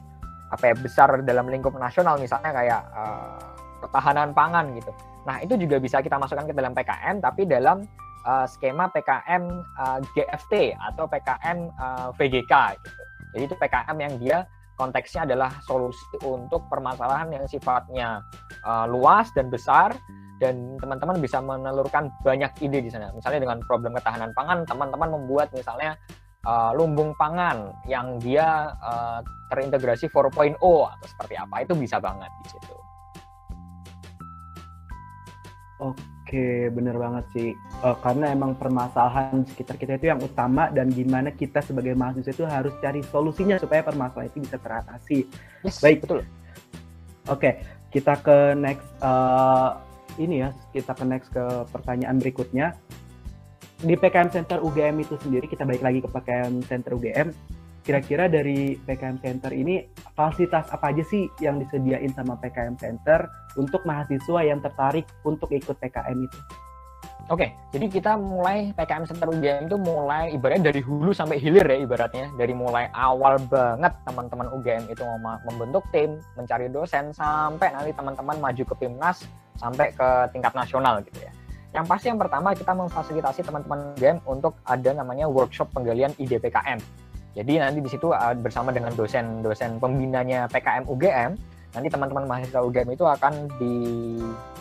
apa 0.56 0.72
ya 0.72 0.74
besar 0.80 1.20
dalam 1.20 1.52
lingkup 1.52 1.76
nasional 1.76 2.16
misalnya 2.16 2.48
kayak 2.48 2.80
uh, 2.96 3.36
ketahanan 3.84 4.32
pangan 4.32 4.72
gitu. 4.72 4.88
Nah, 5.28 5.36
itu 5.44 5.52
juga 5.60 5.76
bisa 5.76 6.00
kita 6.00 6.16
masukkan 6.16 6.48
ke 6.48 6.56
dalam 6.56 6.72
PKM 6.72 7.20
tapi 7.20 7.44
dalam 7.44 7.84
uh, 8.26 8.46
skema 8.50 8.90
PKM 8.90 9.44
uh, 9.78 9.98
GFT 10.12 10.74
atau 10.74 11.06
PKM 11.06 11.58
uh, 11.78 12.08
VGK 12.18 12.52
gitu. 12.82 13.02
Jadi 13.36 13.42
itu 13.46 13.54
PKM 13.56 13.96
yang 13.96 14.14
dia 14.18 14.38
konteksnya 14.76 15.24
adalah 15.24 15.50
solusi 15.64 16.04
untuk 16.20 16.68
permasalahan 16.68 17.32
yang 17.32 17.44
sifatnya 17.48 18.20
uh, 18.66 18.84
luas 18.84 19.32
dan 19.32 19.48
besar 19.48 19.96
dan 20.36 20.76
teman-teman 20.76 21.16
bisa 21.16 21.40
menelurkan 21.40 22.12
banyak 22.20 22.52
ide 22.60 22.84
di 22.84 22.90
sana. 22.92 23.08
Misalnya 23.16 23.48
dengan 23.48 23.58
problem 23.64 23.96
ketahanan 23.96 24.36
pangan, 24.36 24.68
teman-teman 24.68 25.16
membuat 25.16 25.48
misalnya 25.56 25.96
uh, 26.44 26.76
lumbung 26.76 27.16
pangan 27.16 27.72
yang 27.88 28.20
dia 28.20 28.76
uh, 28.84 29.24
terintegrasi 29.48 30.12
4.0 30.12 30.60
atau 30.60 31.06
seperti 31.08 31.34
apa 31.40 31.64
itu 31.64 31.72
bisa 31.72 31.96
banget 31.96 32.28
di 32.44 32.48
situ. 32.52 32.85
Oke, 35.76 36.72
bener 36.72 36.96
banget 36.96 37.24
sih. 37.36 37.50
Uh, 37.84 37.92
karena 38.00 38.32
emang 38.32 38.56
permasalahan 38.56 39.44
sekitar 39.44 39.76
kita 39.76 40.00
itu 40.00 40.08
yang 40.08 40.20
utama 40.24 40.72
dan 40.72 40.88
gimana 40.88 41.28
kita 41.28 41.60
sebagai 41.60 41.92
mahasiswa 41.92 42.32
itu 42.32 42.44
harus 42.48 42.72
cari 42.80 43.04
solusinya 43.04 43.60
supaya 43.60 43.84
permasalahan 43.84 44.32
itu 44.32 44.40
bisa 44.48 44.56
teratasi. 44.56 45.18
Yes, 45.68 45.84
Baik, 45.84 46.08
betul. 46.08 46.24
Oke, 47.28 47.60
kita 47.92 48.16
ke 48.24 48.56
next 48.56 48.88
uh, 49.04 49.76
ini 50.16 50.48
ya, 50.48 50.56
kita 50.72 50.96
ke 50.96 51.04
next 51.04 51.28
ke 51.28 51.44
pertanyaan 51.68 52.16
berikutnya. 52.16 52.72
Di 53.76 53.92
PKM 53.92 54.32
Center 54.32 54.64
UGM 54.64 55.04
itu 55.04 55.20
sendiri, 55.20 55.44
kita 55.44 55.68
balik 55.68 55.84
lagi 55.84 56.00
ke 56.00 56.08
PKM 56.08 56.64
Center 56.64 56.96
UGM 56.96 57.28
kira-kira 57.86 58.26
dari 58.26 58.74
PKM 58.82 59.22
Center 59.22 59.54
ini 59.54 59.86
fasilitas 60.18 60.66
apa 60.74 60.90
aja 60.90 61.06
sih 61.06 61.30
yang 61.38 61.62
disediain 61.62 62.10
sama 62.10 62.34
PKM 62.42 62.74
Center 62.82 63.30
untuk 63.54 63.86
mahasiswa 63.86 64.42
yang 64.42 64.58
tertarik 64.58 65.06
untuk 65.22 65.54
ikut 65.54 65.78
PKM 65.78 66.18
itu? 66.18 66.38
Oke, 67.26 67.54
jadi 67.74 67.86
kita 67.90 68.18
mulai 68.18 68.70
PKM 68.74 69.06
Center 69.06 69.30
UGM 69.30 69.66
itu 69.66 69.78
mulai 69.78 70.30
ibaratnya 70.30 70.70
dari 70.70 70.78
hulu 70.82 71.10
sampai 71.10 71.42
hilir 71.42 71.66
ya 71.66 71.78
ibaratnya. 71.82 72.30
Dari 72.38 72.54
mulai 72.54 72.86
awal 72.94 73.38
banget 73.50 73.94
teman-teman 74.06 74.46
UGM 74.50 74.86
itu 74.90 75.02
membentuk 75.46 75.82
tim, 75.90 76.22
mencari 76.38 76.70
dosen, 76.70 77.10
sampai 77.10 77.74
nanti 77.74 77.90
teman-teman 77.94 78.38
maju 78.38 78.62
ke 78.62 78.74
PIMNAS, 78.78 79.26
sampai 79.58 79.90
ke 79.94 80.08
tingkat 80.34 80.54
nasional 80.54 81.02
gitu 81.02 81.18
ya. 81.18 81.34
Yang 81.74 81.86
pasti 81.90 82.06
yang 82.14 82.20
pertama 82.22 82.54
kita 82.54 82.72
memfasilitasi 82.78 83.42
teman-teman 83.42 83.98
UGM 83.98 84.22
untuk 84.22 84.54
ada 84.62 84.90
namanya 84.94 85.26
workshop 85.26 85.66
penggalian 85.74 86.14
ide 86.22 86.38
PKM 86.38 86.78
jadi 87.36 87.60
nanti 87.60 87.84
di 87.84 87.90
situ 87.92 88.16
uh, 88.16 88.32
bersama 88.40 88.72
dengan 88.72 88.96
dosen-dosen 88.96 89.76
pembinanya 89.76 90.48
PKM 90.48 90.88
UGM, 90.88 91.36
nanti 91.76 91.88
teman-teman 91.92 92.24
mahasiswa 92.24 92.64
UGM 92.64 92.96
itu 92.96 93.04
akan 93.04 93.52
di 93.60 93.76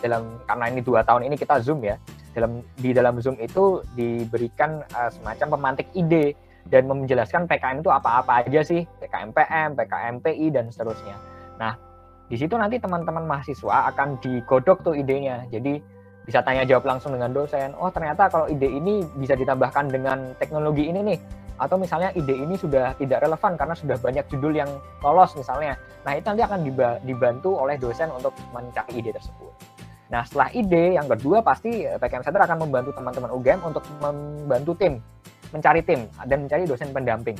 dalam 0.04 0.36
karena 0.44 0.64
ini 0.68 0.80
dua 0.84 1.00
tahun 1.00 1.24
ini 1.24 1.40
kita 1.40 1.64
zoom 1.64 1.80
ya, 1.80 1.96
dalam 2.36 2.60
di 2.76 2.92
dalam 2.92 3.16
zoom 3.24 3.40
itu 3.40 3.80
diberikan 3.96 4.84
uh, 4.92 5.08
semacam 5.08 5.56
pemantik 5.56 5.88
ide 5.96 6.36
dan 6.68 6.84
menjelaskan 6.84 7.48
PKM 7.48 7.80
itu 7.80 7.88
apa-apa 7.88 8.44
aja 8.44 8.60
sih, 8.60 8.84
PKM 9.00 9.32
PM, 9.32 9.68
PKM 9.72 10.14
PI 10.20 10.46
dan 10.52 10.68
seterusnya. 10.68 11.16
Nah 11.56 11.80
di 12.28 12.36
situ 12.36 12.60
nanti 12.60 12.76
teman-teman 12.76 13.24
mahasiswa 13.24 13.88
akan 13.88 14.20
digodok 14.20 14.84
tuh 14.84 14.92
idenya. 14.92 15.48
Jadi 15.48 15.80
bisa 16.28 16.44
tanya 16.44 16.66
jawab 16.68 16.84
langsung 16.84 17.16
dengan 17.16 17.32
dosen. 17.32 17.72
Oh 17.80 17.88
ternyata 17.88 18.28
kalau 18.28 18.50
ide 18.52 18.68
ini 18.68 19.00
bisa 19.16 19.32
ditambahkan 19.32 19.88
dengan 19.88 20.36
teknologi 20.36 20.90
ini 20.90 21.00
nih 21.00 21.45
atau 21.56 21.76
misalnya 21.80 22.12
ide 22.12 22.36
ini 22.36 22.54
sudah 22.56 22.92
tidak 23.00 23.24
relevan 23.24 23.56
karena 23.56 23.74
sudah 23.74 23.96
banyak 24.00 24.24
judul 24.28 24.52
yang 24.52 24.70
lolos 25.00 25.32
misalnya. 25.34 25.76
Nah, 26.04 26.12
itu 26.14 26.26
nanti 26.28 26.44
akan 26.44 26.60
dibantu 27.02 27.50
oleh 27.56 27.76
dosen 27.80 28.12
untuk 28.12 28.36
mencari 28.52 29.00
ide 29.00 29.10
tersebut. 29.16 29.52
Nah, 30.06 30.22
setelah 30.22 30.48
ide, 30.54 30.94
yang 30.94 31.10
kedua 31.10 31.42
pasti 31.42 31.82
eh, 31.82 31.98
PKM 31.98 32.22
Center 32.22 32.42
akan 32.46 32.62
membantu 32.62 32.94
teman-teman 32.94 33.30
UGM 33.34 33.60
untuk 33.66 33.82
membantu 33.98 34.72
tim, 34.78 35.02
mencari 35.50 35.82
tim, 35.82 36.06
dan 36.30 36.46
mencari 36.46 36.62
dosen 36.62 36.94
pendamping. 36.94 37.34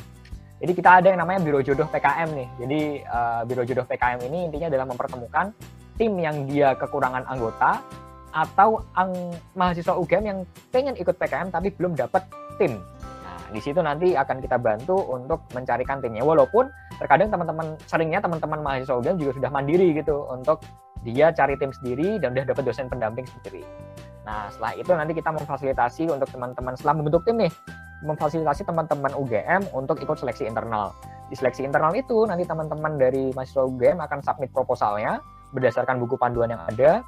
Jadi 0.56 0.73
kita 0.73 1.04
ada 1.04 1.06
yang 1.12 1.20
namanya 1.20 1.44
Biro 1.44 1.61
Jodoh 1.61 1.87
PKM 1.92 2.28
nih. 2.32 2.49
Jadi 2.64 2.80
uh, 3.04 3.44
Biro 3.44 3.62
Jodoh 3.68 3.85
PKM 3.85 4.25
ini 4.25 4.49
intinya 4.49 4.73
adalah 4.73 4.88
mempertemukan 4.88 5.52
tim 6.00 6.12
yang 6.16 6.49
dia 6.49 6.73
kekurangan 6.80 7.28
anggota 7.28 7.85
atau 8.32 8.85
ang 8.92 9.12
mahasiswa 9.56 9.96
UGM 9.96 10.25
yang 10.25 10.38
pengen 10.68 10.96
ikut 10.96 11.16
PKM 11.16 11.49
tapi 11.49 11.73
belum 11.73 11.96
dapat 11.96 12.25
tim 12.61 12.80
di 13.53 13.61
situ 13.62 13.79
nanti 13.83 14.19
akan 14.19 14.43
kita 14.43 14.59
bantu 14.59 14.99
untuk 15.11 15.43
mencarikan 15.55 16.03
timnya. 16.03 16.23
Walaupun 16.26 16.67
terkadang 16.99 17.31
teman-teman 17.31 17.79
seringnya 17.87 18.19
teman-teman 18.23 18.62
mahasiswa 18.62 18.99
UGM 18.99 19.17
juga 19.23 19.33
sudah 19.38 19.50
mandiri 19.50 19.95
gitu 19.95 20.26
untuk 20.31 20.62
dia 21.07 21.31
cari 21.31 21.55
tim 21.61 21.71
sendiri 21.71 22.19
dan 22.19 22.35
udah 22.35 22.45
dapat 22.50 22.62
dosen 22.67 22.91
pendamping 22.91 23.26
sendiri. 23.29 23.62
Nah, 24.26 24.50
setelah 24.50 24.73
itu 24.75 24.91
nanti 24.91 25.12
kita 25.15 25.31
memfasilitasi 25.31 26.11
untuk 26.11 26.26
teman-teman 26.35 26.75
setelah 26.75 26.99
membentuk 26.99 27.23
tim 27.23 27.38
nih, 27.38 27.53
memfasilitasi 28.03 28.67
teman-teman 28.67 29.15
UGM 29.15 29.71
untuk 29.71 30.03
ikut 30.03 30.19
seleksi 30.19 30.50
internal. 30.50 30.91
Di 31.31 31.38
seleksi 31.38 31.62
internal 31.62 31.95
itu 31.95 32.26
nanti 32.26 32.43
teman-teman 32.43 32.99
dari 32.99 33.31
mahasiswa 33.35 33.62
UGM 33.67 34.03
akan 34.03 34.19
submit 34.26 34.50
proposalnya 34.50 35.23
berdasarkan 35.55 36.03
buku 36.03 36.19
panduan 36.19 36.50
yang 36.50 36.62
ada 36.67 37.07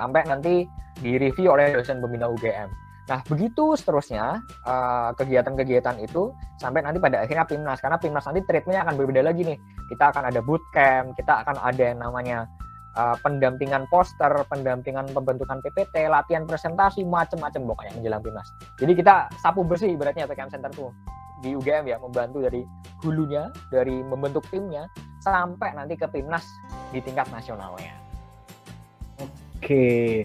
sampai 0.00 0.24
nanti 0.24 0.64
direview 1.04 1.52
oleh 1.52 1.76
dosen 1.76 2.00
pembina 2.00 2.28
UGM. 2.28 2.89
Nah, 3.10 3.26
begitu 3.26 3.74
seterusnya 3.74 4.38
uh, 4.62 5.10
kegiatan-kegiatan 5.18 5.98
itu 5.98 6.30
sampai 6.62 6.86
nanti 6.86 7.02
pada 7.02 7.26
akhirnya 7.26 7.42
PIMNAS. 7.42 7.82
Karena 7.82 7.98
PIMNAS 7.98 8.30
nanti 8.30 8.40
treatmentnya 8.46 8.86
akan 8.86 8.94
berbeda 8.94 9.26
lagi 9.26 9.42
nih. 9.42 9.58
Kita 9.90 10.14
akan 10.14 10.30
ada 10.30 10.38
bootcamp, 10.38 11.18
kita 11.18 11.42
akan 11.42 11.58
ada 11.58 11.82
yang 11.90 11.98
namanya 11.98 12.46
uh, 12.94 13.18
pendampingan 13.18 13.90
poster, 13.90 14.30
pendampingan 14.46 15.10
pembentukan 15.10 15.58
PPT, 15.58 16.06
latihan 16.06 16.46
presentasi, 16.46 17.02
macam-macam 17.02 17.74
pokoknya 17.74 17.92
menjelang 17.98 18.22
PIMNAS. 18.22 18.48
Jadi 18.78 18.92
kita 18.94 19.26
sapu 19.42 19.66
bersih 19.66 19.90
ibaratnya 19.90 20.30
PKM 20.30 20.54
Center 20.54 20.70
tuh 20.70 20.94
di 21.42 21.58
UGM 21.58 21.90
ya, 21.90 21.98
membantu 21.98 22.46
dari 22.46 22.62
hulunya, 23.02 23.50
dari 23.74 24.06
membentuk 24.06 24.46
timnya, 24.54 24.86
sampai 25.26 25.74
nanti 25.74 25.98
ke 25.98 26.06
PIMNAS 26.06 26.46
di 26.94 27.02
tingkat 27.02 27.26
nasionalnya. 27.34 27.98
Oke, 29.58 30.24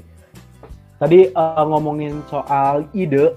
Tadi 1.05 1.29
uh, 1.37 1.65
ngomongin 1.69 2.25
soal 2.25 2.89
ide, 2.97 3.29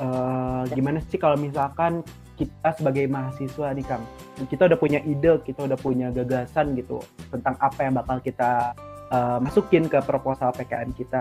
uh, 0.00 0.64
gimana 0.72 0.96
sih 1.12 1.20
kalau 1.20 1.36
misalkan 1.36 2.00
kita 2.40 2.72
sebagai 2.72 3.04
mahasiswa 3.04 3.68
nih 3.76 3.84
Kang, 3.84 4.00
kita 4.48 4.64
udah 4.64 4.80
punya 4.80 5.04
ide, 5.04 5.36
kita 5.44 5.68
udah 5.68 5.76
punya 5.76 6.08
gagasan 6.08 6.72
gitu 6.72 7.04
tentang 7.28 7.60
apa 7.60 7.84
yang 7.84 8.00
bakal 8.00 8.16
kita 8.16 8.72
uh, 9.12 9.36
masukin 9.44 9.92
ke 9.92 10.00
proposal 10.08 10.56
PKN 10.56 10.96
kita. 10.96 11.20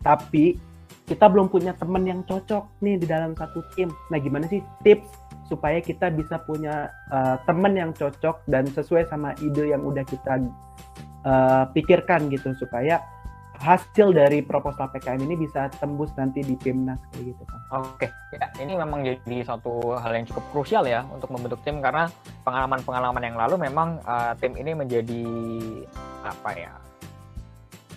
Tapi 0.00 0.56
kita 1.04 1.28
belum 1.28 1.52
punya 1.52 1.76
teman 1.76 2.08
yang 2.08 2.24
cocok 2.24 2.80
nih 2.80 2.96
di 2.96 3.04
dalam 3.04 3.36
satu 3.36 3.60
tim. 3.76 3.92
Nah, 4.08 4.16
gimana 4.16 4.48
sih 4.48 4.64
tips 4.88 5.04
supaya 5.52 5.84
kita 5.84 6.16
bisa 6.16 6.40
punya 6.48 6.88
uh, 7.12 7.36
teman 7.44 7.76
yang 7.76 7.92
cocok 7.92 8.40
dan 8.48 8.64
sesuai 8.72 9.04
sama 9.12 9.36
ide 9.44 9.68
yang 9.68 9.84
udah 9.84 10.00
kita 10.08 10.48
uh, 11.28 11.68
pikirkan 11.76 12.32
gitu 12.32 12.56
supaya 12.56 13.04
hasil 13.60 14.12
dari 14.12 14.44
proposal 14.44 14.90
PKM 14.92 15.20
ini 15.24 15.34
bisa 15.36 15.68
tembus 15.80 16.12
nanti 16.14 16.44
di 16.44 16.54
PIMNAS 16.56 17.00
kayak 17.12 17.34
gitu 17.34 17.42
kan. 17.48 17.60
Oke, 17.82 18.08
ya 18.36 18.46
ini 18.60 18.76
memang 18.76 19.02
jadi 19.02 19.42
satu 19.44 19.96
hal 19.96 20.12
yang 20.12 20.26
cukup 20.28 20.44
krusial 20.52 20.84
ya 20.84 21.02
untuk 21.08 21.32
membentuk 21.32 21.60
tim 21.64 21.80
karena 21.80 22.08
pengalaman-pengalaman 22.44 23.22
yang 23.22 23.36
lalu 23.36 23.56
memang 23.58 23.98
uh, 24.04 24.32
tim 24.38 24.54
ini 24.54 24.72
menjadi 24.76 25.24
apa 26.26 26.50
ya 26.54 26.72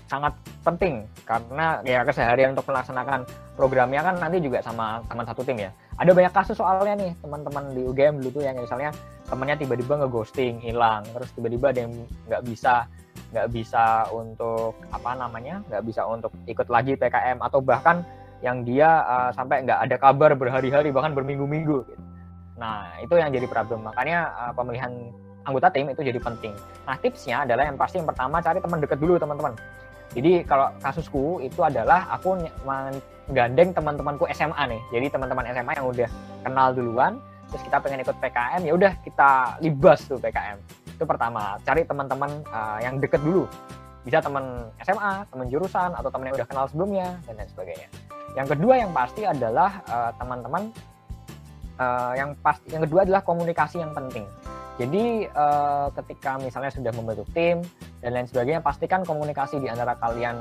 sangat 0.09 0.33
penting 0.65 1.05
karena 1.21 1.85
ya 1.85 2.01
keseharian 2.01 2.57
untuk 2.57 2.65
melaksanakan 2.65 3.29
programnya 3.53 4.01
kan 4.01 4.17
nanti 4.17 4.41
juga 4.41 4.65
sama 4.65 5.05
teman 5.05 5.25
satu 5.29 5.45
tim 5.45 5.61
ya. 5.61 5.69
Ada 6.01 6.17
banyak 6.17 6.33
kasus 6.33 6.57
soalnya 6.57 6.97
nih 6.97 7.11
teman-teman 7.21 7.69
di 7.77 7.85
UGM 7.85 8.17
dulu 8.23 8.41
tuh 8.41 8.43
yang 8.49 8.57
misalnya 8.57 8.89
temannya 9.29 9.61
tiba-tiba 9.61 10.01
ngeghosting, 10.01 10.57
hilang, 10.57 11.05
terus 11.13 11.29
tiba-tiba 11.37 11.69
ada 11.69 11.79
yang 11.85 11.93
nggak 12.25 12.41
bisa 12.49 12.89
nggak 13.29 13.47
bisa 13.53 14.09
untuk 14.09 14.73
apa 14.89 15.13
namanya 15.13 15.61
nggak 15.69 15.83
bisa 15.85 16.01
untuk 16.05 16.33
ikut 16.49 16.65
lagi 16.65 16.97
PKM 16.97 17.37
atau 17.45 17.61
bahkan 17.61 18.01
yang 18.41 18.63
dia 18.65 19.03
uh, 19.05 19.29
sampai 19.35 19.67
nggak 19.67 19.79
ada 19.85 19.95
kabar 19.99 20.31
berhari-hari 20.33 20.89
bahkan 20.89 21.13
berminggu-minggu 21.13 21.85
gitu. 21.85 22.03
nah 22.57 22.89
itu 22.97 23.13
yang 23.19 23.29
jadi 23.29 23.45
problem 23.45 23.85
makanya 23.85 24.33
uh, 24.33 24.51
pemilihan 24.55 25.13
anggota 25.45 25.69
tim 25.69 25.91
itu 25.93 26.01
jadi 26.01 26.17
penting 26.17 26.53
nah 26.89 26.95
tipsnya 26.97 27.45
adalah 27.45 27.69
yang 27.69 27.77
pasti 27.77 28.01
yang 28.01 28.09
pertama 28.09 28.41
cari 28.41 28.57
teman 28.59 28.81
dekat 28.81 28.99
dulu 28.99 29.15
teman-teman 29.21 29.53
Jadi 30.17 30.41
kalau 30.41 30.73
kasusku 30.81 31.37
itu 31.45 31.61
adalah 31.61 32.09
aku 32.09 32.33
menggandeng 32.65 33.69
teman-temanku 33.77 34.25
SMA 34.33 34.63
nih. 34.65 34.81
Jadi 34.89 35.05
teman-teman 35.13 35.45
SMA 35.53 35.73
yang 35.77 35.85
udah 35.85 36.09
kenal 36.41 36.67
duluan, 36.73 37.21
terus 37.53 37.61
kita 37.61 37.77
pengen 37.77 38.01
ikut 38.01 38.17
PKM, 38.17 38.61
ya 38.65 38.73
udah 38.73 38.91
kita 39.05 39.61
libas 39.61 40.09
tuh 40.09 40.17
PKM. 40.17 40.57
Itu 40.99 41.07
pertama, 41.07 41.55
cari 41.63 41.87
teman-teman 41.87 42.43
uh, 42.51 42.83
yang 42.83 42.99
deket 42.99 43.23
dulu. 43.23 43.47
Bisa 44.03 44.19
teman 44.19 44.67
SMA, 44.83 45.23
teman 45.31 45.47
jurusan, 45.47 45.95
atau 45.95 46.11
teman 46.11 46.27
yang 46.27 46.35
udah 46.35 46.47
kenal 46.51 46.67
sebelumnya, 46.67 47.15
dan 47.23 47.39
lain 47.39 47.47
sebagainya. 47.55 47.87
Yang 48.35 48.47
kedua 48.59 48.73
yang 48.83 48.91
pasti 48.91 49.23
adalah 49.23 49.79
uh, 49.87 50.11
teman-teman 50.19 50.75
uh, 51.79 52.13
yang 52.19 52.35
pasti 52.43 52.67
yang 52.75 52.83
kedua 52.83 53.07
adalah 53.07 53.23
komunikasi 53.23 53.79
yang 53.79 53.95
penting. 53.95 54.27
Jadi 54.75 55.27
uh, 55.31 55.87
ketika 56.03 56.35
misalnya 56.35 56.71
sudah 56.71 56.91
membentuk 56.91 57.31
tim 57.31 57.63
dan 58.03 58.11
lain 58.11 58.27
sebagainya, 58.27 58.59
pastikan 58.59 59.07
komunikasi 59.07 59.63
di 59.63 59.71
antara 59.71 59.95
kalian 59.95 60.35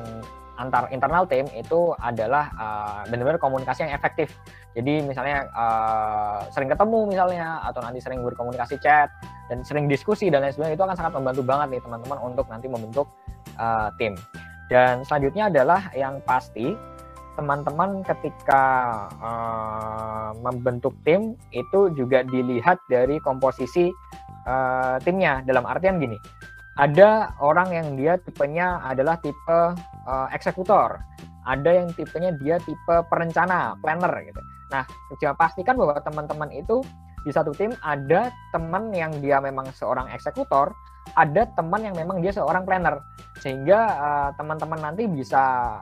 antar 0.58 0.90
internal 0.90 1.24
tim 1.24 1.46
itu 1.54 1.94
adalah 2.02 2.50
uh, 2.58 3.00
benar-benar 3.06 3.38
komunikasi 3.38 3.86
yang 3.86 3.94
efektif. 3.94 4.34
Jadi 4.74 5.06
misalnya 5.06 5.46
uh, 5.54 6.44
sering 6.50 6.68
ketemu 6.68 7.06
misalnya 7.06 7.62
atau 7.64 7.80
nanti 7.80 8.02
sering 8.02 8.20
berkomunikasi 8.26 8.76
chat 8.82 9.08
dan 9.46 9.62
sering 9.62 9.86
diskusi 9.86 10.28
dan 10.28 10.42
lain 10.44 10.52
sebagainya 10.52 10.76
itu 10.76 10.84
akan 10.84 10.96
sangat 10.98 11.12
membantu 11.16 11.42
banget 11.46 11.78
nih 11.78 11.82
teman-teman 11.86 12.18
untuk 12.20 12.46
nanti 12.50 12.66
membentuk 12.66 13.06
uh, 13.56 13.88
tim. 13.96 14.18
Dan 14.68 15.06
selanjutnya 15.06 15.48
adalah 15.48 15.88
yang 15.96 16.20
pasti 16.26 16.76
teman-teman 17.38 18.02
ketika 18.02 18.64
uh, 19.22 20.34
membentuk 20.42 20.92
tim 21.06 21.38
itu 21.54 21.88
juga 21.94 22.26
dilihat 22.26 22.82
dari 22.90 23.22
komposisi 23.22 23.94
uh, 24.44 24.98
timnya 25.06 25.46
dalam 25.46 25.62
artian 25.62 26.02
gini 26.02 26.18
ada 26.78 27.34
orang 27.42 27.74
yang 27.74 27.88
dia 27.98 28.14
tipenya 28.22 28.78
adalah 28.86 29.18
tipe 29.18 29.58
uh, 30.06 30.26
eksekutor, 30.30 31.02
ada 31.42 31.70
yang 31.74 31.90
tipenya 31.98 32.30
dia 32.38 32.62
tipe 32.62 32.96
perencana, 33.10 33.74
planner 33.82 34.14
gitu. 34.22 34.38
Nah, 34.70 34.86
coba 35.18 35.34
pastikan 35.34 35.74
bahwa 35.74 35.98
teman-teman 35.98 36.54
itu 36.54 36.86
di 37.26 37.34
satu 37.34 37.50
tim 37.50 37.74
ada 37.82 38.30
teman 38.54 38.94
yang 38.94 39.10
dia 39.18 39.42
memang 39.42 39.66
seorang 39.74 40.06
eksekutor, 40.14 40.70
ada 41.18 41.50
teman 41.58 41.82
yang 41.82 41.98
memang 41.98 42.22
dia 42.22 42.30
seorang 42.30 42.62
planner, 42.62 43.02
sehingga 43.42 43.78
uh, 43.98 44.30
teman-teman 44.38 44.78
nanti 44.78 45.10
bisa 45.10 45.74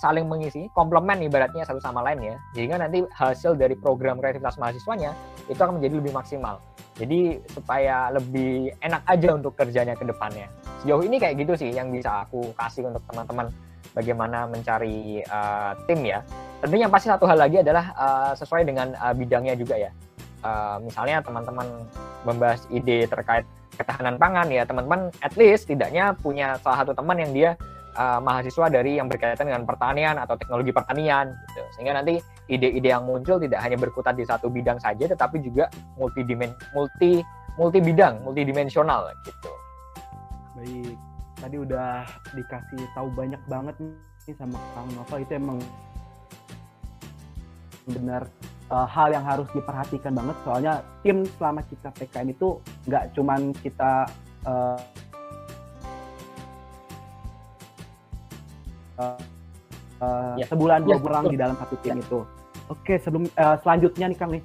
saling 0.00 0.26
mengisi, 0.26 0.66
komplement 0.72 1.20
ibaratnya 1.20 1.62
satu 1.62 1.78
sama 1.78 2.00
lain 2.00 2.34
ya, 2.34 2.36
sehingga 2.56 2.80
nanti 2.80 3.04
hasil 3.14 3.54
dari 3.54 3.76
program 3.76 4.18
kreativitas 4.18 4.56
mahasiswanya 4.56 5.12
itu 5.46 5.60
akan 5.60 5.78
menjadi 5.78 5.94
lebih 6.00 6.12
maksimal. 6.16 6.58
Jadi 7.00 7.40
supaya 7.48 8.12
lebih 8.12 8.76
enak 8.84 9.02
aja 9.08 9.28
untuk 9.32 9.56
kerjanya 9.56 9.96
ke 9.96 10.04
depannya. 10.04 10.52
Sejauh 10.84 11.00
ini 11.00 11.16
kayak 11.16 11.40
gitu 11.40 11.56
sih 11.56 11.72
yang 11.72 11.88
bisa 11.88 12.28
aku 12.28 12.52
kasih 12.52 12.92
untuk 12.92 13.00
teman-teman 13.08 13.48
bagaimana 13.96 14.44
mencari 14.44 15.24
uh, 15.24 15.72
tim 15.88 16.04
ya. 16.04 16.20
Tentunya 16.60 16.92
pasti 16.92 17.08
satu 17.08 17.24
hal 17.24 17.40
lagi 17.40 17.64
adalah 17.64 17.96
uh, 17.96 18.32
sesuai 18.36 18.68
dengan 18.68 18.92
uh, 19.00 19.16
bidangnya 19.16 19.56
juga 19.56 19.80
ya. 19.80 19.90
Uh, 20.44 20.76
misalnya 20.84 21.24
teman-teman 21.24 21.68
membahas 22.24 22.64
ide 22.68 23.08
terkait 23.08 23.48
ketahanan 23.76 24.20
pangan 24.20 24.48
ya 24.52 24.68
teman-teman 24.68 25.08
at 25.24 25.32
least 25.40 25.68
tidaknya 25.68 26.12
punya 26.20 26.60
salah 26.60 26.84
satu 26.84 26.92
teman 26.92 27.16
yang 27.16 27.32
dia 27.32 27.50
uh, 27.96 28.20
mahasiswa 28.20 28.68
dari 28.68 29.00
yang 29.00 29.08
berkaitan 29.08 29.48
dengan 29.48 29.64
pertanian 29.64 30.20
atau 30.20 30.36
teknologi 30.36 30.72
pertanian 30.72 31.32
gitu. 31.48 31.64
Sehingga 31.76 31.96
nanti 31.96 32.20
ide-ide 32.50 32.90
yang 32.90 33.06
muncul 33.06 33.38
tidak 33.38 33.62
hanya 33.62 33.78
berkutat 33.78 34.18
di 34.18 34.26
satu 34.26 34.50
bidang 34.50 34.82
saja 34.82 35.06
tetapi 35.06 35.38
juga 35.38 35.70
multi 35.94 36.26
multi 36.74 37.22
multi 37.54 37.78
bidang 37.78 38.26
multidimensional 38.26 39.14
gitu. 39.22 39.52
Baik. 40.58 40.96
Tadi 41.40 41.56
udah 41.56 42.04
dikasih 42.36 42.82
tahu 42.92 43.08
banyak 43.16 43.40
banget 43.48 43.74
nih 43.80 44.36
sama 44.36 44.60
Kang 44.76 44.90
Nova 44.92 45.16
itu 45.16 45.32
emang 45.32 45.58
benar 47.88 48.28
uh, 48.68 48.86
hal 48.86 49.08
yang 49.10 49.24
harus 49.24 49.48
diperhatikan 49.56 50.12
banget. 50.12 50.36
Soalnya 50.44 50.74
tim 51.00 51.24
selama 51.38 51.64
kita 51.64 51.88
PKM 51.96 52.28
itu 52.28 52.60
nggak 52.86 53.04
cuman 53.16 53.40
kita 53.64 54.04
uh, 54.44 54.80
uh, 59.00 59.18
uh, 60.04 60.34
ya. 60.36 60.46
sebulan 60.46 60.84
dua 60.84 60.96
ya, 60.96 61.00
bulan 61.00 61.22
di 61.28 61.36
dalam 61.40 61.56
satu 61.56 61.74
tim 61.80 61.98
ya. 61.98 62.04
itu 62.04 62.20
Oke, 62.70 63.02
sebelum 63.02 63.26
uh, 63.34 63.56
selanjutnya 63.66 64.06
nih 64.14 64.18
Kang 64.18 64.30
nih. 64.30 64.44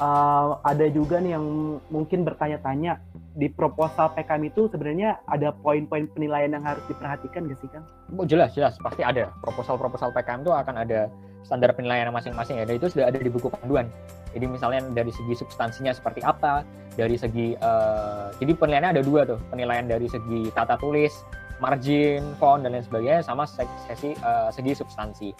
Uh, 0.00 0.56
ada 0.64 0.88
juga 0.88 1.20
nih 1.20 1.36
yang 1.36 1.76
mungkin 1.92 2.24
bertanya-tanya 2.24 3.04
di 3.36 3.52
proposal 3.52 4.08
PKM 4.16 4.48
itu 4.48 4.64
sebenarnya 4.72 5.20
ada 5.28 5.52
poin-poin 5.52 6.08
penilaian 6.16 6.56
yang 6.56 6.64
harus 6.64 6.80
diperhatikan 6.88 7.48
gak 7.48 7.60
sih 7.60 7.68
Kang? 7.68 7.84
Oh, 8.16 8.24
jelas, 8.24 8.52
jelas. 8.56 8.76
Pasti 8.80 9.04
ada. 9.04 9.32
Proposal-proposal 9.44 10.12
PKM 10.12 10.40
itu 10.44 10.52
akan 10.52 10.74
ada 10.84 11.08
standar 11.44 11.72
penilaian 11.76 12.08
masing-masing 12.12 12.60
ya. 12.60 12.64
Dan 12.68 12.80
itu 12.80 12.92
sudah 12.92 13.12
ada 13.12 13.20
di 13.20 13.28
buku 13.32 13.48
panduan. 13.48 13.88
Jadi 14.32 14.44
misalnya 14.48 14.80
dari 14.92 15.12
segi 15.12 15.36
substansinya 15.36 15.92
seperti 15.92 16.24
apa, 16.24 16.64
dari 16.96 17.16
segi 17.16 17.56
uh, 17.60 18.30
jadi 18.40 18.52
penilaiannya 18.56 19.00
ada 19.00 19.02
dua 19.04 19.26
tuh, 19.26 19.40
penilaian 19.52 19.84
dari 19.84 20.06
segi 20.06 20.48
tata 20.54 20.80
tulis, 20.80 21.12
margin, 21.60 22.24
font 22.40 22.64
dan 22.64 22.72
lain 22.72 22.84
sebagainya 22.84 23.20
sama 23.26 23.44
sesi 23.44 24.16
uh, 24.22 24.48
segi 24.54 24.72
substansi 24.72 25.30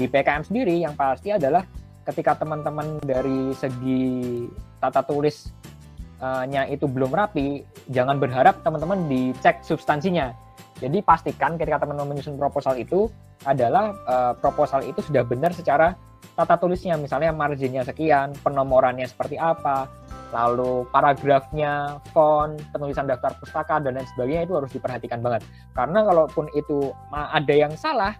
di 0.00 0.08
PKM 0.08 0.48
sendiri 0.48 0.80
yang 0.80 0.96
pasti 0.96 1.28
adalah 1.28 1.60
ketika 2.08 2.40
teman-teman 2.40 2.96
dari 3.04 3.52
segi 3.52 4.48
tata 4.80 5.04
tulisnya 5.04 6.64
itu 6.72 6.88
belum 6.88 7.12
rapi, 7.12 7.60
jangan 7.92 8.16
berharap 8.16 8.64
teman-teman 8.64 9.04
dicek 9.12 9.60
substansinya. 9.60 10.32
Jadi 10.80 11.04
pastikan 11.04 11.60
ketika 11.60 11.84
teman-teman 11.84 12.16
menyusun 12.16 12.40
proposal 12.40 12.80
itu 12.80 13.12
adalah 13.44 13.92
uh, 14.08 14.32
proposal 14.32 14.80
itu 14.80 15.04
sudah 15.04 15.20
benar 15.28 15.52
secara 15.52 15.92
tata 16.32 16.56
tulisnya, 16.56 16.96
misalnya 16.96 17.36
marginnya 17.36 17.84
sekian, 17.84 18.32
penomorannya 18.40 19.04
seperti 19.04 19.36
apa, 19.36 19.84
lalu 20.32 20.88
paragrafnya, 20.88 22.00
font, 22.16 22.56
penulisan 22.72 23.04
daftar 23.04 23.36
pustaka 23.36 23.76
dan 23.84 24.00
lain 24.00 24.08
sebagainya 24.16 24.48
itu 24.48 24.54
harus 24.56 24.70
diperhatikan 24.72 25.20
banget. 25.20 25.44
Karena 25.76 26.00
kalaupun 26.00 26.48
itu 26.56 26.96
ada 27.12 27.52
yang 27.52 27.76
salah, 27.76 28.16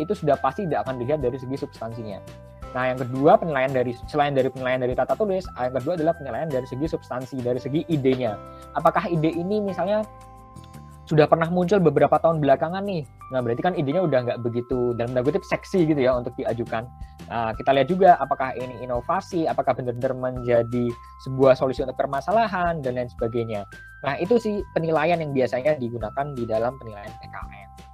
itu 0.00 0.12
sudah 0.16 0.36
pasti 0.40 0.64
tidak 0.64 0.88
akan 0.88 1.00
dilihat 1.00 1.20
dari 1.20 1.36
segi 1.36 1.56
substansinya. 1.60 2.18
Nah, 2.72 2.88
yang 2.88 2.98
kedua 3.04 3.36
penilaian 3.36 3.68
dari 3.68 3.92
selain 4.08 4.32
dari 4.32 4.48
penilaian 4.48 4.80
dari 4.80 4.96
tata 4.96 5.12
tulis, 5.12 5.44
yang 5.60 5.76
kedua 5.76 5.92
adalah 5.96 6.16
penilaian 6.16 6.48
dari 6.48 6.64
segi 6.64 6.88
substansi, 6.88 7.44
dari 7.44 7.60
segi 7.60 7.84
idenya. 7.92 8.36
Apakah 8.72 9.12
ide 9.12 9.28
ini 9.28 9.60
misalnya 9.60 10.00
sudah 11.04 11.28
pernah 11.28 11.52
muncul 11.52 11.76
beberapa 11.84 12.16
tahun 12.16 12.40
belakangan 12.40 12.80
nih? 12.88 13.04
Nah, 13.36 13.44
berarti 13.44 13.60
kan 13.60 13.76
idenya 13.76 14.00
udah 14.00 14.18
nggak 14.24 14.40
begitu 14.40 14.96
dalam 14.96 15.12
tanda 15.12 15.28
kutip 15.28 15.44
seksi 15.44 15.84
gitu 15.84 16.00
ya 16.00 16.16
untuk 16.16 16.32
diajukan. 16.40 16.88
Nah, 17.28 17.52
kita 17.52 17.76
lihat 17.76 17.88
juga 17.92 18.16
apakah 18.16 18.56
ini 18.56 18.80
inovasi, 18.80 19.44
apakah 19.44 19.76
benar-benar 19.76 20.16
menjadi 20.16 20.88
sebuah 21.28 21.52
solusi 21.52 21.84
untuk 21.84 22.00
permasalahan 22.00 22.80
dan 22.80 22.96
lain 22.96 23.12
sebagainya. 23.12 23.68
Nah, 24.00 24.16
itu 24.16 24.40
sih 24.40 24.64
penilaian 24.72 25.20
yang 25.20 25.36
biasanya 25.36 25.76
digunakan 25.76 26.26
di 26.32 26.48
dalam 26.48 26.72
penilaian 26.80 27.12
PKM. 27.20 27.91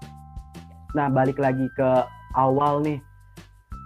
Nah, 0.98 1.06
balik 1.06 1.38
lagi 1.38 1.70
ke 1.78 1.90
awal 2.34 2.82
nih. 2.82 2.98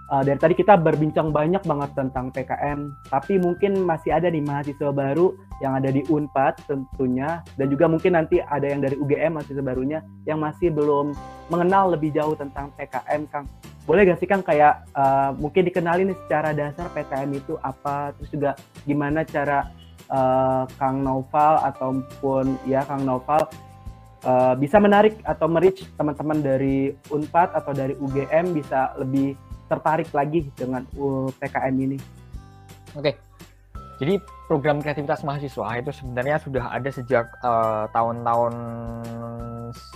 Uh, 0.09 0.25
dari 0.25 0.37
tadi 0.41 0.53
kita 0.57 0.73
berbincang 0.81 1.29
banyak 1.29 1.61
banget 1.61 1.93
tentang 1.93 2.33
PKM, 2.33 2.89
tapi 3.07 3.37
mungkin 3.37 3.85
masih 3.85 4.17
ada 4.17 4.33
nih 4.33 4.41
mahasiswa 4.41 4.89
baru 4.89 5.37
yang 5.61 5.77
ada 5.77 5.93
di 5.93 6.01
Unpad 6.09 6.65
tentunya, 6.65 7.45
dan 7.55 7.69
juga 7.69 7.85
mungkin 7.85 8.17
nanti 8.17 8.41
ada 8.41 8.65
yang 8.65 8.81
dari 8.81 8.97
UGM 8.97 9.37
mahasiswa 9.37 9.63
barunya 9.63 10.01
yang 10.25 10.41
masih 10.41 10.73
belum 10.73 11.13
mengenal 11.53 11.93
lebih 11.93 12.13
jauh 12.13 12.33
tentang 12.33 12.73
PKM, 12.77 13.29
Kang. 13.29 13.45
Boleh 13.85 14.09
gak 14.09 14.19
sih 14.21 14.29
Kang 14.29 14.41
kayak 14.41 14.89
uh, 14.97 15.37
mungkin 15.37 15.69
dikenalin 15.69 16.17
secara 16.25 16.49
dasar 16.51 16.89
PKM 16.93 17.29
itu 17.29 17.57
apa, 17.61 18.11
terus 18.17 18.29
juga 18.33 18.51
gimana 18.89 19.21
cara 19.21 19.69
uh, 20.09 20.65
Kang 20.81 21.01
Noval 21.01 21.61
ataupun 21.73 22.57
ya 22.67 22.85
Kang 22.85 23.05
Noval 23.05 23.47
uh, 24.25 24.53
bisa 24.57 24.79
menarik 24.79 25.19
atau 25.23 25.47
merich 25.47 25.85
teman-teman 25.95 26.39
dari 26.39 26.91
Unpad 27.11 27.55
atau 27.55 27.71
dari 27.71 27.95
UGM 27.99 28.55
bisa 28.55 28.95
lebih 28.99 29.35
tertarik 29.71 30.09
lagi 30.11 30.47
dengan 30.53 30.83
PKM 31.39 31.75
ini. 31.79 31.97
Oke. 32.93 33.15
Jadi 34.01 34.19
program 34.49 34.83
kreativitas 34.83 35.23
mahasiswa 35.23 35.79
itu 35.79 35.91
sebenarnya 35.93 36.37
sudah 36.41 36.65
ada 36.75 36.89
sejak 36.91 37.25
uh, 37.45 37.87
tahun-tahun 37.93 38.53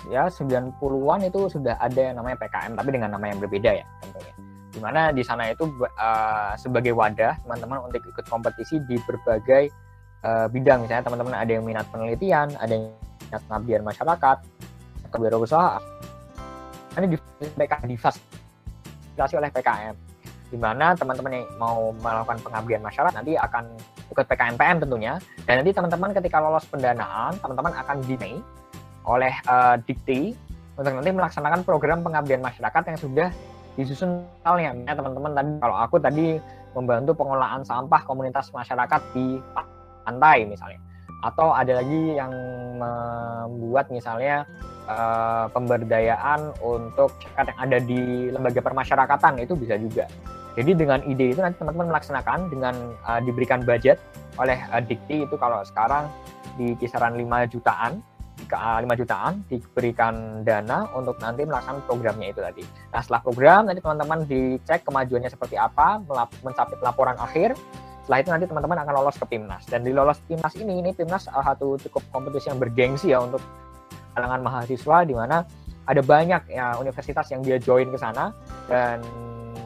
ya 0.09 0.31
90-an 0.31 1.19
itu 1.27 1.39
sudah 1.51 1.75
ada 1.77 2.01
yang 2.09 2.15
namanya 2.17 2.39
PKM 2.41 2.73
tapi 2.73 2.89
dengan 2.93 3.13
nama 3.13 3.25
yang 3.27 3.37
berbeda 3.41 3.83
ya 3.83 3.85
tentunya. 4.01 4.33
Di 4.71 4.79
mana 4.79 5.09
di 5.09 5.25
sana 5.25 5.49
itu 5.49 5.65
uh, 5.81 6.53
sebagai 6.55 6.93
wadah 6.93 7.35
teman-teman 7.41 7.89
untuk 7.89 8.01
ikut 8.05 8.25
kompetisi 8.29 8.79
di 8.85 9.01
berbagai 9.03 9.73
uh, 10.23 10.45
bidang 10.49 10.85
misalnya 10.85 11.03
teman-teman 11.05 11.33
ada 11.33 11.51
yang 11.51 11.65
minat 11.65 11.85
penelitian, 11.89 12.53
ada 12.61 12.73
yang 12.73 13.06
pengabdian 13.31 13.83
masyarakat, 13.83 14.37
kewirausahaan. 15.11 15.83
Ini 16.97 17.13
difasilitasi 17.85 19.33
oleh 19.37 19.49
PKM, 19.53 19.95
di 20.49 20.57
mana 20.57 20.97
teman-teman 20.97 21.31
yang 21.37 21.45
mau 21.61 21.93
melakukan 22.01 22.41
pengabdian 22.41 22.81
masyarakat 22.81 23.13
nanti 23.13 23.37
akan 23.37 23.69
ikut 24.09 24.25
PKMPM 24.25 24.81
tentunya, 24.81 25.13
dan 25.45 25.61
nanti 25.61 25.71
teman-teman 25.75 26.09
ketika 26.17 26.41
lolos 26.41 26.65
pendanaan, 26.65 27.37
teman-teman 27.37 27.73
akan 27.77 27.97
dinai 28.07 28.41
oleh 29.07 29.33
uh, 29.47 29.79
Dikti 29.85 30.35
untuk 30.77 30.93
nanti 30.93 31.09
melaksanakan 31.09 31.61
program 31.65 32.05
pengabdian 32.05 32.41
masyarakat 32.43 32.83
yang 32.93 32.99
sudah 32.99 33.29
disusun 33.77 34.25
misalnya 34.41 34.93
teman-teman 34.97 35.31
tadi 35.37 35.51
kalau 35.61 35.75
aku 35.77 35.95
tadi 36.01 36.25
membantu 36.73 37.13
pengelolaan 37.13 37.61
sampah 37.61 38.01
komunitas 38.05 38.49
masyarakat 38.49 39.01
di 39.13 39.37
pantai 40.05 40.49
misalnya 40.49 40.81
atau 41.25 41.53
ada 41.53 41.81
lagi 41.81 42.17
yang 42.17 42.31
membuat 42.77 43.89
misalnya 43.89 44.45
uh, 44.85 45.49
pemberdayaan 45.49 46.53
untuk 46.61 47.13
masyarakat 47.17 47.47
yang 47.49 47.59
ada 47.59 47.77
di 47.81 48.29
lembaga 48.29 48.61
permasyarakatan 48.61 49.41
itu 49.41 49.53
bisa 49.57 49.75
juga. 49.77 50.05
Jadi 50.57 50.73
dengan 50.73 51.05
ide 51.05 51.37
itu 51.37 51.41
nanti 51.41 51.61
teman-teman 51.61 51.93
melaksanakan 51.93 52.49
dengan 52.49 52.75
uh, 53.05 53.21
diberikan 53.21 53.61
budget 53.61 54.01
oleh 54.41 54.57
uh, 54.73 54.81
Dikti 54.81 55.25
itu 55.25 55.35
kalau 55.37 55.61
sekarang 55.61 56.09
di 56.57 56.73
kisaran 56.81 57.13
5 57.13 57.53
jutaan 57.53 58.01
5 58.47 58.85
jutaan 59.01 59.41
diberikan 59.49 60.45
dana 60.45 60.85
untuk 60.93 61.17
nanti 61.19 61.43
melaksanakan 61.43 61.83
programnya 61.89 62.31
itu 62.31 62.39
tadi. 62.39 62.63
Nah 62.93 63.01
setelah 63.01 63.21
program 63.25 63.65
nanti 63.67 63.81
teman-teman 63.81 64.23
dicek 64.29 64.85
kemajuannya 64.85 65.27
seperti 65.27 65.57
apa, 65.57 65.99
mencapai 66.45 66.77
laporan 66.79 67.17
akhir, 67.17 67.57
setelah 68.07 68.23
itu 68.23 68.31
nanti 68.31 68.45
teman-teman 68.47 68.79
akan 68.87 68.93
lolos 69.03 69.19
ke 69.19 69.27
PIMNAS. 69.27 69.67
Dan 69.67 69.83
di 69.83 69.91
lolos 69.91 70.15
PIMNAS 70.31 70.55
ini, 70.63 70.79
ini 70.79 70.95
PIMNAS 70.95 71.27
salah 71.27 71.51
satu 71.51 71.75
cukup 71.75 72.07
kompetisi 72.07 72.47
yang 72.47 72.55
bergengsi 72.55 73.11
ya 73.11 73.19
untuk 73.19 73.43
kalangan 74.15 74.47
mahasiswa 74.47 75.03
di 75.03 75.11
mana 75.11 75.43
ada 75.83 75.99
banyak 75.99 76.47
ya 76.47 76.79
universitas 76.79 77.27
yang 77.35 77.43
dia 77.43 77.59
join 77.59 77.91
ke 77.91 77.99
sana 77.99 78.31
dan 78.71 79.03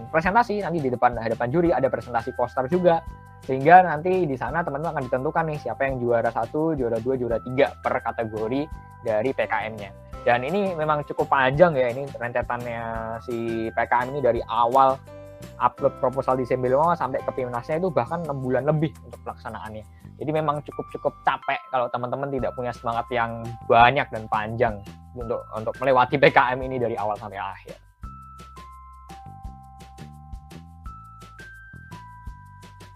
presentasi 0.10 0.66
nanti 0.66 0.82
di 0.82 0.90
depan 0.90 1.22
hadapan 1.22 1.54
juri 1.54 1.70
ada 1.70 1.86
presentasi 1.86 2.34
poster 2.34 2.66
juga 2.66 3.06
sehingga 3.46 3.86
nanti 3.86 4.26
di 4.26 4.34
sana 4.34 4.66
teman-teman 4.66 4.98
akan 4.98 5.04
ditentukan 5.06 5.44
nih 5.46 5.60
siapa 5.62 5.86
yang 5.86 6.02
juara 6.02 6.34
satu, 6.34 6.74
juara 6.74 6.98
dua, 6.98 7.22
juara 7.22 7.38
tiga 7.46 7.78
per 7.78 8.02
kategori 8.02 8.66
dari 9.06 9.30
PKM-nya. 9.38 9.90
Dan 10.26 10.46
ini 10.46 10.74
memang 10.74 11.06
cukup 11.06 11.30
panjang 11.30 11.78
ya 11.78 11.94
ini 11.94 12.10
rentetannya 12.10 12.82
si 13.22 13.70
PKM 13.70 14.18
ini 14.18 14.20
dari 14.26 14.42
awal 14.50 14.98
upload 15.60 15.94
proposal 16.00 16.38
di 16.38 16.46
Sembelongo 16.46 16.94
sampai 16.94 17.22
ke 17.22 17.32
Pimnasnya 17.34 17.82
itu 17.82 17.90
bahkan 17.90 18.22
enam 18.24 18.42
bulan 18.42 18.66
lebih 18.66 18.94
untuk 19.06 19.20
pelaksanaannya. 19.26 19.84
Jadi 20.22 20.32
memang 20.32 20.62
cukup-cukup 20.62 21.14
capek 21.26 21.58
kalau 21.74 21.90
teman-teman 21.90 22.30
tidak 22.30 22.54
punya 22.54 22.70
semangat 22.70 23.10
yang 23.10 23.42
banyak 23.66 24.06
dan 24.14 24.24
panjang 24.30 24.76
untuk 25.18 25.42
untuk 25.58 25.74
melewati 25.82 26.16
PKM 26.22 26.60
ini 26.62 26.78
dari 26.78 26.94
awal 26.94 27.18
sampai 27.18 27.42
akhir. 27.42 27.76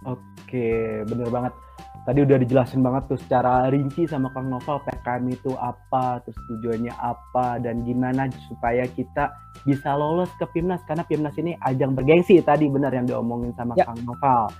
Oke, 0.06 1.02
bener 1.10 1.28
banget. 1.34 1.65
Tadi 2.06 2.22
udah 2.22 2.38
dijelasin 2.38 2.86
banget 2.86 3.10
tuh 3.10 3.18
secara 3.18 3.66
rinci 3.74 4.06
sama 4.06 4.30
Kang 4.30 4.46
Novel 4.46 4.78
PKM 4.86 5.26
itu 5.26 5.58
apa, 5.58 6.22
terus 6.22 6.38
tujuannya 6.54 6.94
apa, 6.94 7.58
dan 7.58 7.82
gimana 7.82 8.30
supaya 8.46 8.86
kita 8.86 9.34
bisa 9.66 9.98
lolos 9.98 10.30
ke 10.38 10.46
PIMNAS. 10.54 10.86
Karena 10.86 11.02
PIMNAS 11.02 11.36
ini 11.42 11.58
ajang 11.66 11.98
bergengsi 11.98 12.38
tadi 12.46 12.70
benar 12.70 12.94
yang 12.94 13.10
diomongin 13.10 13.58
sama 13.58 13.74
ya. 13.74 13.90
Kang 13.90 14.06
Novel. 14.06 14.54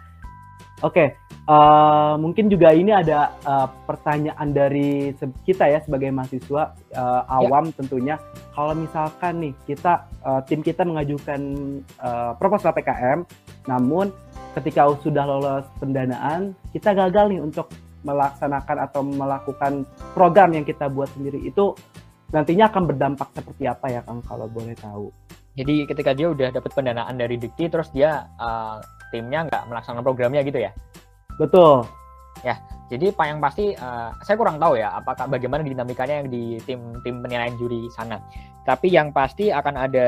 Oke, 0.84 1.16
uh, 1.48 2.20
mungkin 2.20 2.52
juga 2.52 2.76
ini 2.76 2.92
ada 2.92 3.32
uh, 3.48 3.70
pertanyaan 3.88 4.52
dari 4.52 5.16
kita 5.48 5.72
ya 5.72 5.80
sebagai 5.80 6.12
mahasiswa 6.12 6.76
uh, 6.98 7.24
awam 7.30 7.72
ya. 7.72 7.74
tentunya. 7.80 8.16
Kalau 8.52 8.76
misalkan 8.76 9.40
nih 9.40 9.54
kita 9.70 10.04
uh, 10.26 10.42
tim 10.44 10.60
kita 10.60 10.84
mengajukan 10.84 11.40
uh, 12.02 12.36
proposal 12.36 12.76
PKM, 12.76 13.24
namun 13.72 14.12
ketika 14.56 14.88
sudah 15.04 15.28
lolos 15.28 15.68
pendanaan, 15.78 16.56
kita 16.72 16.96
gagal 16.96 17.30
nih 17.30 17.42
untuk 17.44 17.68
melaksanakan 18.06 18.78
atau 18.88 19.02
melakukan 19.02 19.84
program 20.14 20.54
yang 20.54 20.64
kita 20.64 20.88
buat 20.88 21.10
sendiri 21.18 21.42
itu 21.42 21.74
nantinya 22.30 22.70
akan 22.70 22.84
berdampak 22.86 23.30
seperti 23.34 23.66
apa 23.66 23.86
ya 23.90 24.02
Kang 24.06 24.22
kalau 24.24 24.48
boleh 24.48 24.78
tahu? 24.78 25.10
Jadi 25.56 25.88
ketika 25.88 26.12
dia 26.12 26.30
udah 26.32 26.52
dapat 26.52 26.72
pendanaan 26.72 27.16
dari 27.16 27.40
Dikti 27.40 27.72
terus 27.72 27.90
dia 27.92 28.28
uh, 28.38 28.78
timnya 29.10 29.48
nggak 29.48 29.64
melaksanakan 29.72 30.04
programnya 30.04 30.42
gitu 30.46 30.60
ya? 30.62 30.72
Betul. 31.36 31.88
Ya, 32.44 32.60
jadi 32.86 33.10
yang 33.10 33.42
pasti 33.42 33.74
uh, 33.74 34.14
saya 34.22 34.38
kurang 34.38 34.62
tahu 34.62 34.78
ya 34.78 34.94
apakah 34.94 35.26
bagaimana 35.26 35.66
dinamikanya 35.66 36.22
yang 36.22 36.30
di 36.30 36.62
tim 36.70 36.94
tim 37.02 37.18
penilaian 37.26 37.58
juri 37.58 37.90
sana. 37.90 38.22
Tapi 38.66 38.94
yang 38.94 39.10
pasti 39.10 39.50
akan 39.50 39.74
ada 39.78 40.08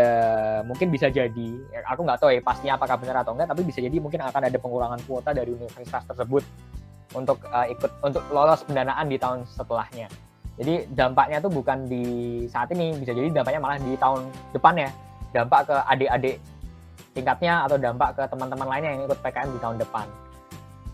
mungkin 0.61 0.93
bisa 0.93 1.09
jadi 1.09 1.49
aku 1.89 2.01
nggak 2.05 2.19
tahu 2.21 2.29
ya 2.33 2.41
pastinya 2.41 2.77
apakah 2.77 2.97
benar 3.01 3.21
atau 3.25 3.33
enggak 3.33 3.49
tapi 3.53 3.61
bisa 3.65 3.81
jadi 3.81 3.97
mungkin 3.97 4.21
akan 4.21 4.41
ada 4.49 4.57
pengurangan 4.61 5.01
kuota 5.09 5.33
dari 5.33 5.57
universitas 5.57 6.05
tersebut 6.05 6.45
untuk 7.17 7.41
uh, 7.49 7.65
ikut 7.65 7.89
untuk 8.05 8.21
lolos 8.29 8.61
pendanaan 8.65 9.09
di 9.09 9.17
tahun 9.17 9.41
setelahnya. 9.49 10.09
Jadi 10.57 10.89
dampaknya 10.93 11.37
tuh 11.41 11.53
bukan 11.53 11.85
di 11.89 12.05
saat 12.49 12.69
ini 12.73 12.97
bisa 12.97 13.13
jadi 13.13 13.29
dampaknya 13.33 13.61
malah 13.61 13.77
di 13.81 13.93
tahun 13.97 14.29
depan 14.53 14.73
ya. 14.77 14.89
Dampak 15.33 15.69
ke 15.69 15.75
adik-adik 15.97 16.37
tingkatnya 17.17 17.65
atau 17.65 17.77
dampak 17.81 18.13
ke 18.13 18.23
teman-teman 18.29 18.69
lainnya 18.69 18.93
yang 18.93 19.01
ikut 19.09 19.17
PKM 19.25 19.49
di 19.49 19.59
tahun 19.61 19.77
depan 19.81 20.26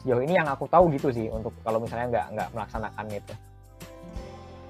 sejauh 0.04 0.20
ini 0.20 0.36
yang 0.36 0.52
aku 0.52 0.68
tahu 0.68 0.92
gitu 0.92 1.10
sih 1.16 1.32
untuk 1.32 1.56
kalau 1.64 1.80
misalnya 1.80 2.08
nggak 2.12 2.26
nggak 2.36 2.50
melaksanakan 2.52 3.06
itu. 3.08 3.34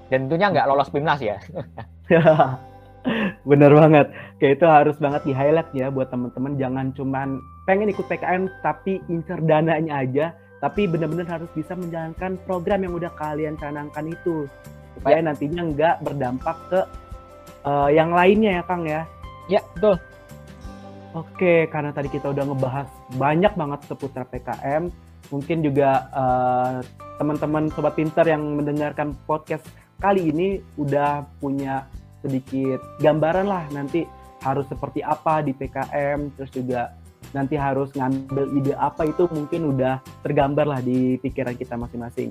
Dan 0.08 0.18
tentunya 0.30 0.46
nggak 0.54 0.66
lolos 0.70 0.88
PIMNAS 0.94 1.20
ya. 1.20 1.36
Bener 3.50 3.72
banget. 3.74 4.06
Kayak 4.40 4.52
itu 4.56 4.66
harus 4.70 4.96
banget 5.02 5.22
di 5.26 5.32
highlight 5.34 5.70
ya 5.74 5.90
buat 5.90 6.08
teman-teman. 6.08 6.56
Jangan 6.56 6.86
cuman 6.94 7.28
pengen 7.66 7.90
ikut 7.90 8.06
PKM 8.06 8.48
tapi 8.62 9.02
incer 9.10 9.42
dananya 9.42 10.00
aja. 10.06 10.26
Tapi 10.62 10.88
benar-benar 10.88 11.28
harus 11.28 11.50
bisa 11.52 11.76
menjalankan 11.76 12.40
program 12.48 12.80
yang 12.86 12.96
udah 12.96 13.12
kalian 13.18 13.58
canangkan 13.60 14.08
itu. 14.08 14.48
Supaya 14.96 15.20
ya. 15.20 15.26
nantinya 15.26 15.62
nggak 15.74 15.96
berdampak 16.06 16.56
ke 16.72 16.80
uh, 17.66 17.90
yang 17.92 18.14
lainnya 18.14 18.60
ya 18.60 18.62
Kang 18.64 18.86
ya. 18.86 19.02
Ya 19.50 19.60
betul. 19.76 20.00
Oke, 21.14 21.70
karena 21.70 21.94
tadi 21.94 22.10
kita 22.10 22.34
udah 22.34 22.42
ngebahas 22.42 22.88
banyak 23.14 23.54
banget 23.54 23.80
seputar 23.86 24.26
PKM, 24.34 24.90
mungkin 25.32 25.64
juga 25.64 26.08
uh, 26.12 26.78
teman-teman 27.16 27.70
sobat 27.72 27.94
pinter 27.94 28.26
yang 28.26 28.42
mendengarkan 28.58 29.14
podcast 29.24 29.64
kali 30.02 30.28
ini 30.34 30.60
udah 30.76 31.24
punya 31.38 31.86
sedikit 32.20 32.80
gambaran 32.98 33.46
lah 33.46 33.64
nanti 33.70 34.04
harus 34.44 34.68
seperti 34.68 35.00
apa 35.00 35.40
di 35.40 35.56
PKM 35.56 36.34
terus 36.36 36.50
juga 36.52 36.92
nanti 37.32 37.56
harus 37.56 37.88
ngambil 37.96 38.44
ide 38.60 38.72
apa 38.76 39.08
itu 39.08 39.24
mungkin 39.32 39.72
udah 39.72 40.02
tergambar 40.20 40.68
lah 40.68 40.80
di 40.84 41.16
pikiran 41.22 41.56
kita 41.56 41.74
masing-masing. 41.74 42.30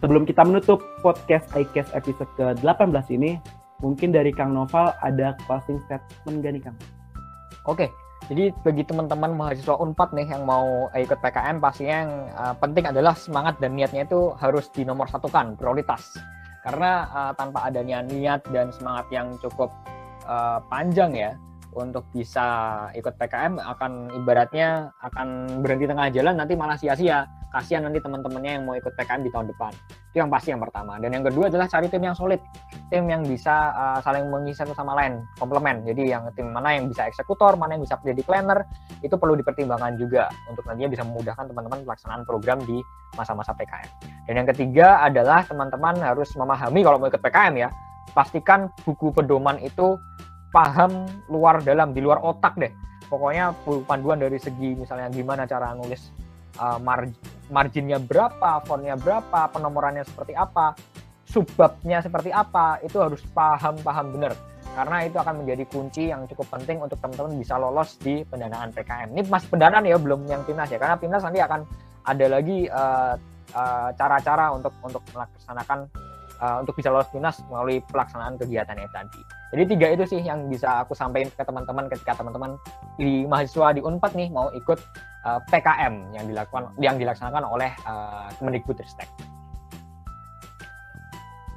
Sebelum 0.00 0.24
kita 0.24 0.42
menutup 0.42 0.80
podcast 1.04 1.46
iCast 1.52 1.92
episode 1.92 2.28
ke-18 2.40 3.06
ini, 3.14 3.36
mungkin 3.84 4.10
dari 4.10 4.32
Kang 4.32 4.56
Noval 4.56 4.96
ada 5.04 5.36
closing 5.44 5.76
statement 5.84 6.40
gak 6.40 6.52
nih 6.56 6.62
Kang? 6.64 6.76
Oke, 7.68 7.92
jadi 8.30 8.54
bagi 8.62 8.86
teman-teman 8.86 9.34
mahasiswa 9.34 9.74
Unpad 9.74 10.14
nih 10.14 10.30
yang 10.30 10.46
mau 10.46 10.86
ikut 10.94 11.18
PKM 11.18 11.58
pastinya 11.58 12.06
yang 12.06 12.12
uh, 12.38 12.54
penting 12.54 12.86
adalah 12.86 13.18
semangat 13.18 13.58
dan 13.58 13.74
niatnya 13.74 14.06
itu 14.06 14.30
harus 14.38 14.70
dinomor 14.70 15.10
satukan 15.10 15.58
prioritas. 15.58 16.14
Karena 16.62 17.10
uh, 17.10 17.32
tanpa 17.34 17.66
adanya 17.66 18.06
niat 18.06 18.46
dan 18.54 18.70
semangat 18.70 19.10
yang 19.10 19.34
cukup 19.42 19.74
uh, 20.30 20.62
panjang 20.70 21.10
ya 21.10 21.34
untuk 21.74 22.06
bisa 22.14 22.46
ikut 22.94 23.18
PKM 23.18 23.58
akan 23.58 24.14
ibaratnya 24.22 24.94
akan 25.02 25.58
berhenti 25.66 25.90
tengah 25.90 26.06
jalan 26.14 26.38
nanti 26.38 26.54
malah 26.54 26.78
sia-sia 26.78 27.26
kasihan 27.50 27.82
nanti 27.82 27.98
teman-temannya 27.98 28.62
yang 28.62 28.64
mau 28.64 28.78
ikut 28.78 28.94
PKM 28.94 29.26
di 29.26 29.30
tahun 29.34 29.50
depan. 29.50 29.74
Itu 30.14 30.22
yang 30.22 30.30
pasti 30.30 30.54
yang 30.54 30.62
pertama. 30.62 31.02
Dan 31.02 31.18
yang 31.18 31.26
kedua 31.26 31.50
adalah 31.50 31.66
cari 31.66 31.90
tim 31.90 32.02
yang 32.06 32.14
solid, 32.14 32.38
tim 32.90 33.06
yang 33.06 33.22
bisa 33.22 33.70
uh, 33.72 33.98
saling 34.02 34.26
mengisi 34.28 34.60
satu 34.60 34.74
sama 34.74 34.98
lain, 34.98 35.22
komplement. 35.38 35.86
Jadi 35.86 36.10
yang 36.10 36.26
tim 36.34 36.50
mana 36.50 36.74
yang 36.74 36.90
bisa 36.90 37.06
eksekutor, 37.06 37.54
mana 37.54 37.78
yang 37.78 37.86
bisa 37.86 37.96
jadi 38.02 38.20
planner, 38.26 38.66
itu 39.00 39.14
perlu 39.14 39.38
dipertimbangkan 39.38 39.94
juga 39.96 40.26
untuk 40.50 40.66
nantinya 40.66 40.90
bisa 40.90 41.06
memudahkan 41.06 41.46
teman-teman 41.48 41.86
pelaksanaan 41.86 42.22
program 42.26 42.58
di 42.66 42.82
masa-masa 43.14 43.54
PKM. 43.54 43.90
Dan 44.26 44.34
yang 44.42 44.48
ketiga 44.50 45.06
adalah 45.06 45.46
teman-teman 45.46 46.02
harus 46.02 46.34
memahami 46.34 46.82
kalau 46.82 46.98
mau 46.98 47.06
ikut 47.06 47.22
PKM 47.22 47.54
ya, 47.56 47.68
pastikan 48.12 48.68
buku 48.82 49.14
pedoman 49.14 49.56
itu 49.62 49.94
paham 50.50 51.06
luar 51.30 51.62
dalam, 51.62 51.94
di 51.94 52.02
luar 52.02 52.18
otak 52.20 52.58
deh. 52.58 52.74
Pokoknya 53.06 53.54
panduan 53.86 54.18
dari 54.18 54.38
segi 54.38 54.74
misalnya 54.74 55.10
gimana 55.10 55.46
cara 55.46 55.74
nulis 55.74 56.10
uh, 56.58 56.78
margin 56.78 57.14
marginnya 57.50 57.98
berapa, 57.98 58.62
fontnya 58.64 58.94
berapa, 58.94 59.50
penomorannya 59.50 60.06
seperti 60.06 60.38
apa, 60.38 60.72
subbabnya 61.30 62.02
seperti 62.02 62.34
apa, 62.34 62.82
itu 62.82 62.98
harus 62.98 63.22
paham-paham 63.30 64.18
benar. 64.18 64.34
Karena 64.70 65.02
itu 65.02 65.18
akan 65.18 65.42
menjadi 65.42 65.64
kunci 65.66 66.10
yang 66.10 66.26
cukup 66.30 66.46
penting 66.58 66.78
untuk 66.78 66.98
teman-teman 67.02 67.38
bisa 67.38 67.58
lolos 67.58 67.98
di 67.98 68.22
pendanaan 68.26 68.70
PKM. 68.70 69.14
Ini 69.14 69.22
masih 69.26 69.48
pendanaan 69.50 69.82
ya, 69.86 69.98
belum 69.98 70.26
yang 70.30 70.42
timnas 70.46 70.70
ya. 70.70 70.78
Karena 70.78 70.94
timnas 70.98 71.22
nanti 71.26 71.42
akan 71.42 71.60
ada 72.06 72.26
lagi 72.30 72.70
uh, 72.70 73.14
uh, 73.54 73.88
cara-cara 73.98 74.54
untuk 74.54 74.74
untuk 74.82 75.02
melaksanakan 75.10 75.90
uh, 76.40 76.56
untuk 76.64 76.74
bisa 76.78 76.88
lolos 76.90 77.10
timnas 77.12 77.38
melalui 77.50 77.78
pelaksanaan 77.90 78.38
kegiatannya 78.40 78.88
tadi. 78.90 79.20
Jadi 79.50 79.62
tiga 79.76 79.86
itu 79.90 80.04
sih 80.06 80.20
yang 80.22 80.46
bisa 80.46 80.86
aku 80.86 80.94
sampaikan 80.94 81.30
ke 81.34 81.42
teman-teman 81.42 81.90
ketika 81.90 82.14
teman-teman 82.14 82.54
di 82.96 83.26
mahasiswa 83.26 83.74
di 83.74 83.82
Unpad 83.82 84.12
nih 84.14 84.30
mau 84.30 84.46
ikut 84.54 84.78
uh, 85.26 85.36
eh, 85.36 85.40
PKM 85.50 85.94
yang 86.14 86.24
dilakukan 86.30 86.62
yang 86.78 86.96
dilaksanakan 86.96 87.42
oleh 87.44 87.70
uh, 87.84 88.30
Kemendikbudristek. 88.38 89.10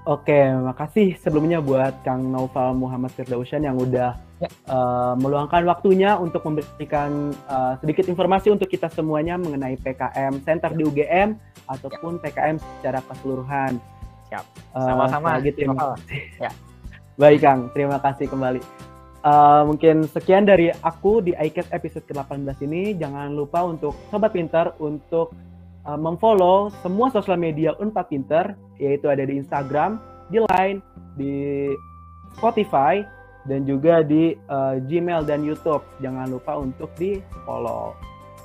Oke, 0.03 0.35
makasih 0.35 1.15
sebelumnya 1.15 1.63
buat 1.63 1.95
Kang 2.03 2.27
Naufal 2.27 2.75
Muhammad 2.75 3.15
Firdausyan 3.15 3.63
yang 3.63 3.79
udah 3.79 4.19
ya. 4.43 4.51
uh, 4.67 5.15
meluangkan 5.15 5.63
waktunya 5.63 6.19
untuk 6.19 6.43
memberikan 6.43 7.31
uh, 7.47 7.79
sedikit 7.79 8.11
informasi 8.11 8.51
untuk 8.51 8.67
kita 8.67 8.91
semuanya 8.91 9.39
mengenai 9.39 9.79
PKM 9.79 10.43
Center 10.43 10.75
di 10.75 10.83
UGM 10.83 11.39
ataupun 11.71 12.19
ya. 12.19 12.21
PKM 12.27 12.55
secara 12.59 12.99
keseluruhan. 12.99 13.79
Siap. 14.27 14.45
Sama-sama. 14.75 15.39
Uh, 15.39 15.47
gitu 15.47 15.71
ya. 15.71 15.71
ya. 16.47 16.51
Baik 17.15 17.39
Kang, 17.39 17.71
terima 17.71 17.95
kasih 18.03 18.27
kembali. 18.27 18.59
Uh, 19.23 19.63
mungkin 19.71 20.03
sekian 20.11 20.43
dari 20.43 20.67
aku 20.83 21.23
di 21.23 21.31
iCast 21.31 21.71
episode 21.71 22.03
ke-18 22.11 22.59
ini. 22.67 22.91
Jangan 22.99 23.31
lupa 23.31 23.63
untuk 23.63 23.95
Sobat 24.11 24.35
Pinter 24.35 24.75
untuk 24.83 25.31
uh, 25.87 25.99
memfollow 25.99 26.71
semua 26.83 27.07
sosial 27.11 27.39
media 27.39 27.71
Unpad 27.79 28.11
Pinter, 28.11 28.55
yaitu 28.81 29.09
ada 29.09 29.25
di 29.25 29.37
Instagram, 29.37 30.01
di 30.29 30.39
Line, 30.41 30.79
di 31.17 31.33
Spotify, 32.37 33.03
dan 33.45 33.67
juga 33.67 34.01
di 34.01 34.33
uh, 34.47 34.79
Gmail 34.79 35.27
dan 35.27 35.43
YouTube. 35.43 35.83
Jangan 35.99 36.31
lupa 36.31 36.57
untuk 36.57 36.89
di 36.95 37.19
follow. 37.43 37.93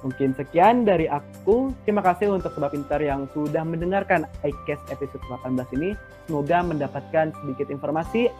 Mungkin 0.06 0.30
sekian 0.38 0.86
dari 0.86 1.10
aku. 1.10 1.74
Terima 1.82 2.02
kasih 2.06 2.30
untuk 2.30 2.54
Sobat 2.54 2.70
Pinter 2.70 3.02
yang 3.02 3.26
sudah 3.34 3.66
mendengarkan 3.66 4.30
iCast 4.46 4.84
episode 4.94 5.22
18 5.26 5.74
ini. 5.74 5.90
Semoga 6.30 6.62
mendapatkan 6.62 7.34
sedikit 7.34 7.66
informasi 7.74 8.30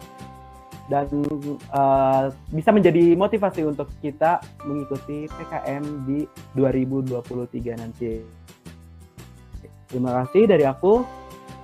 dan 0.89 1.05
uh, 1.69 2.33
bisa 2.49 2.73
menjadi 2.73 3.13
motivasi 3.13 3.61
untuk 3.67 3.91
kita 4.01 4.41
mengikuti 4.65 5.29
PKM 5.29 5.83
di 6.07 6.25
2023 6.57 7.77
nanti. 7.77 8.23
Terima 9.89 10.23
kasih 10.23 10.43
dari 10.49 10.65
aku. 10.65 11.01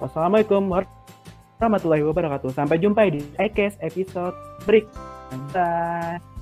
Wassalamualaikum 0.04 0.68
warahmatullahi 0.68 2.04
wabarakatuh. 2.04 2.52
Sampai 2.52 2.78
jumpa 2.84 3.08
di 3.08 3.24
iCast 3.40 3.80
episode 3.80 4.36
berikutnya. 4.68 6.35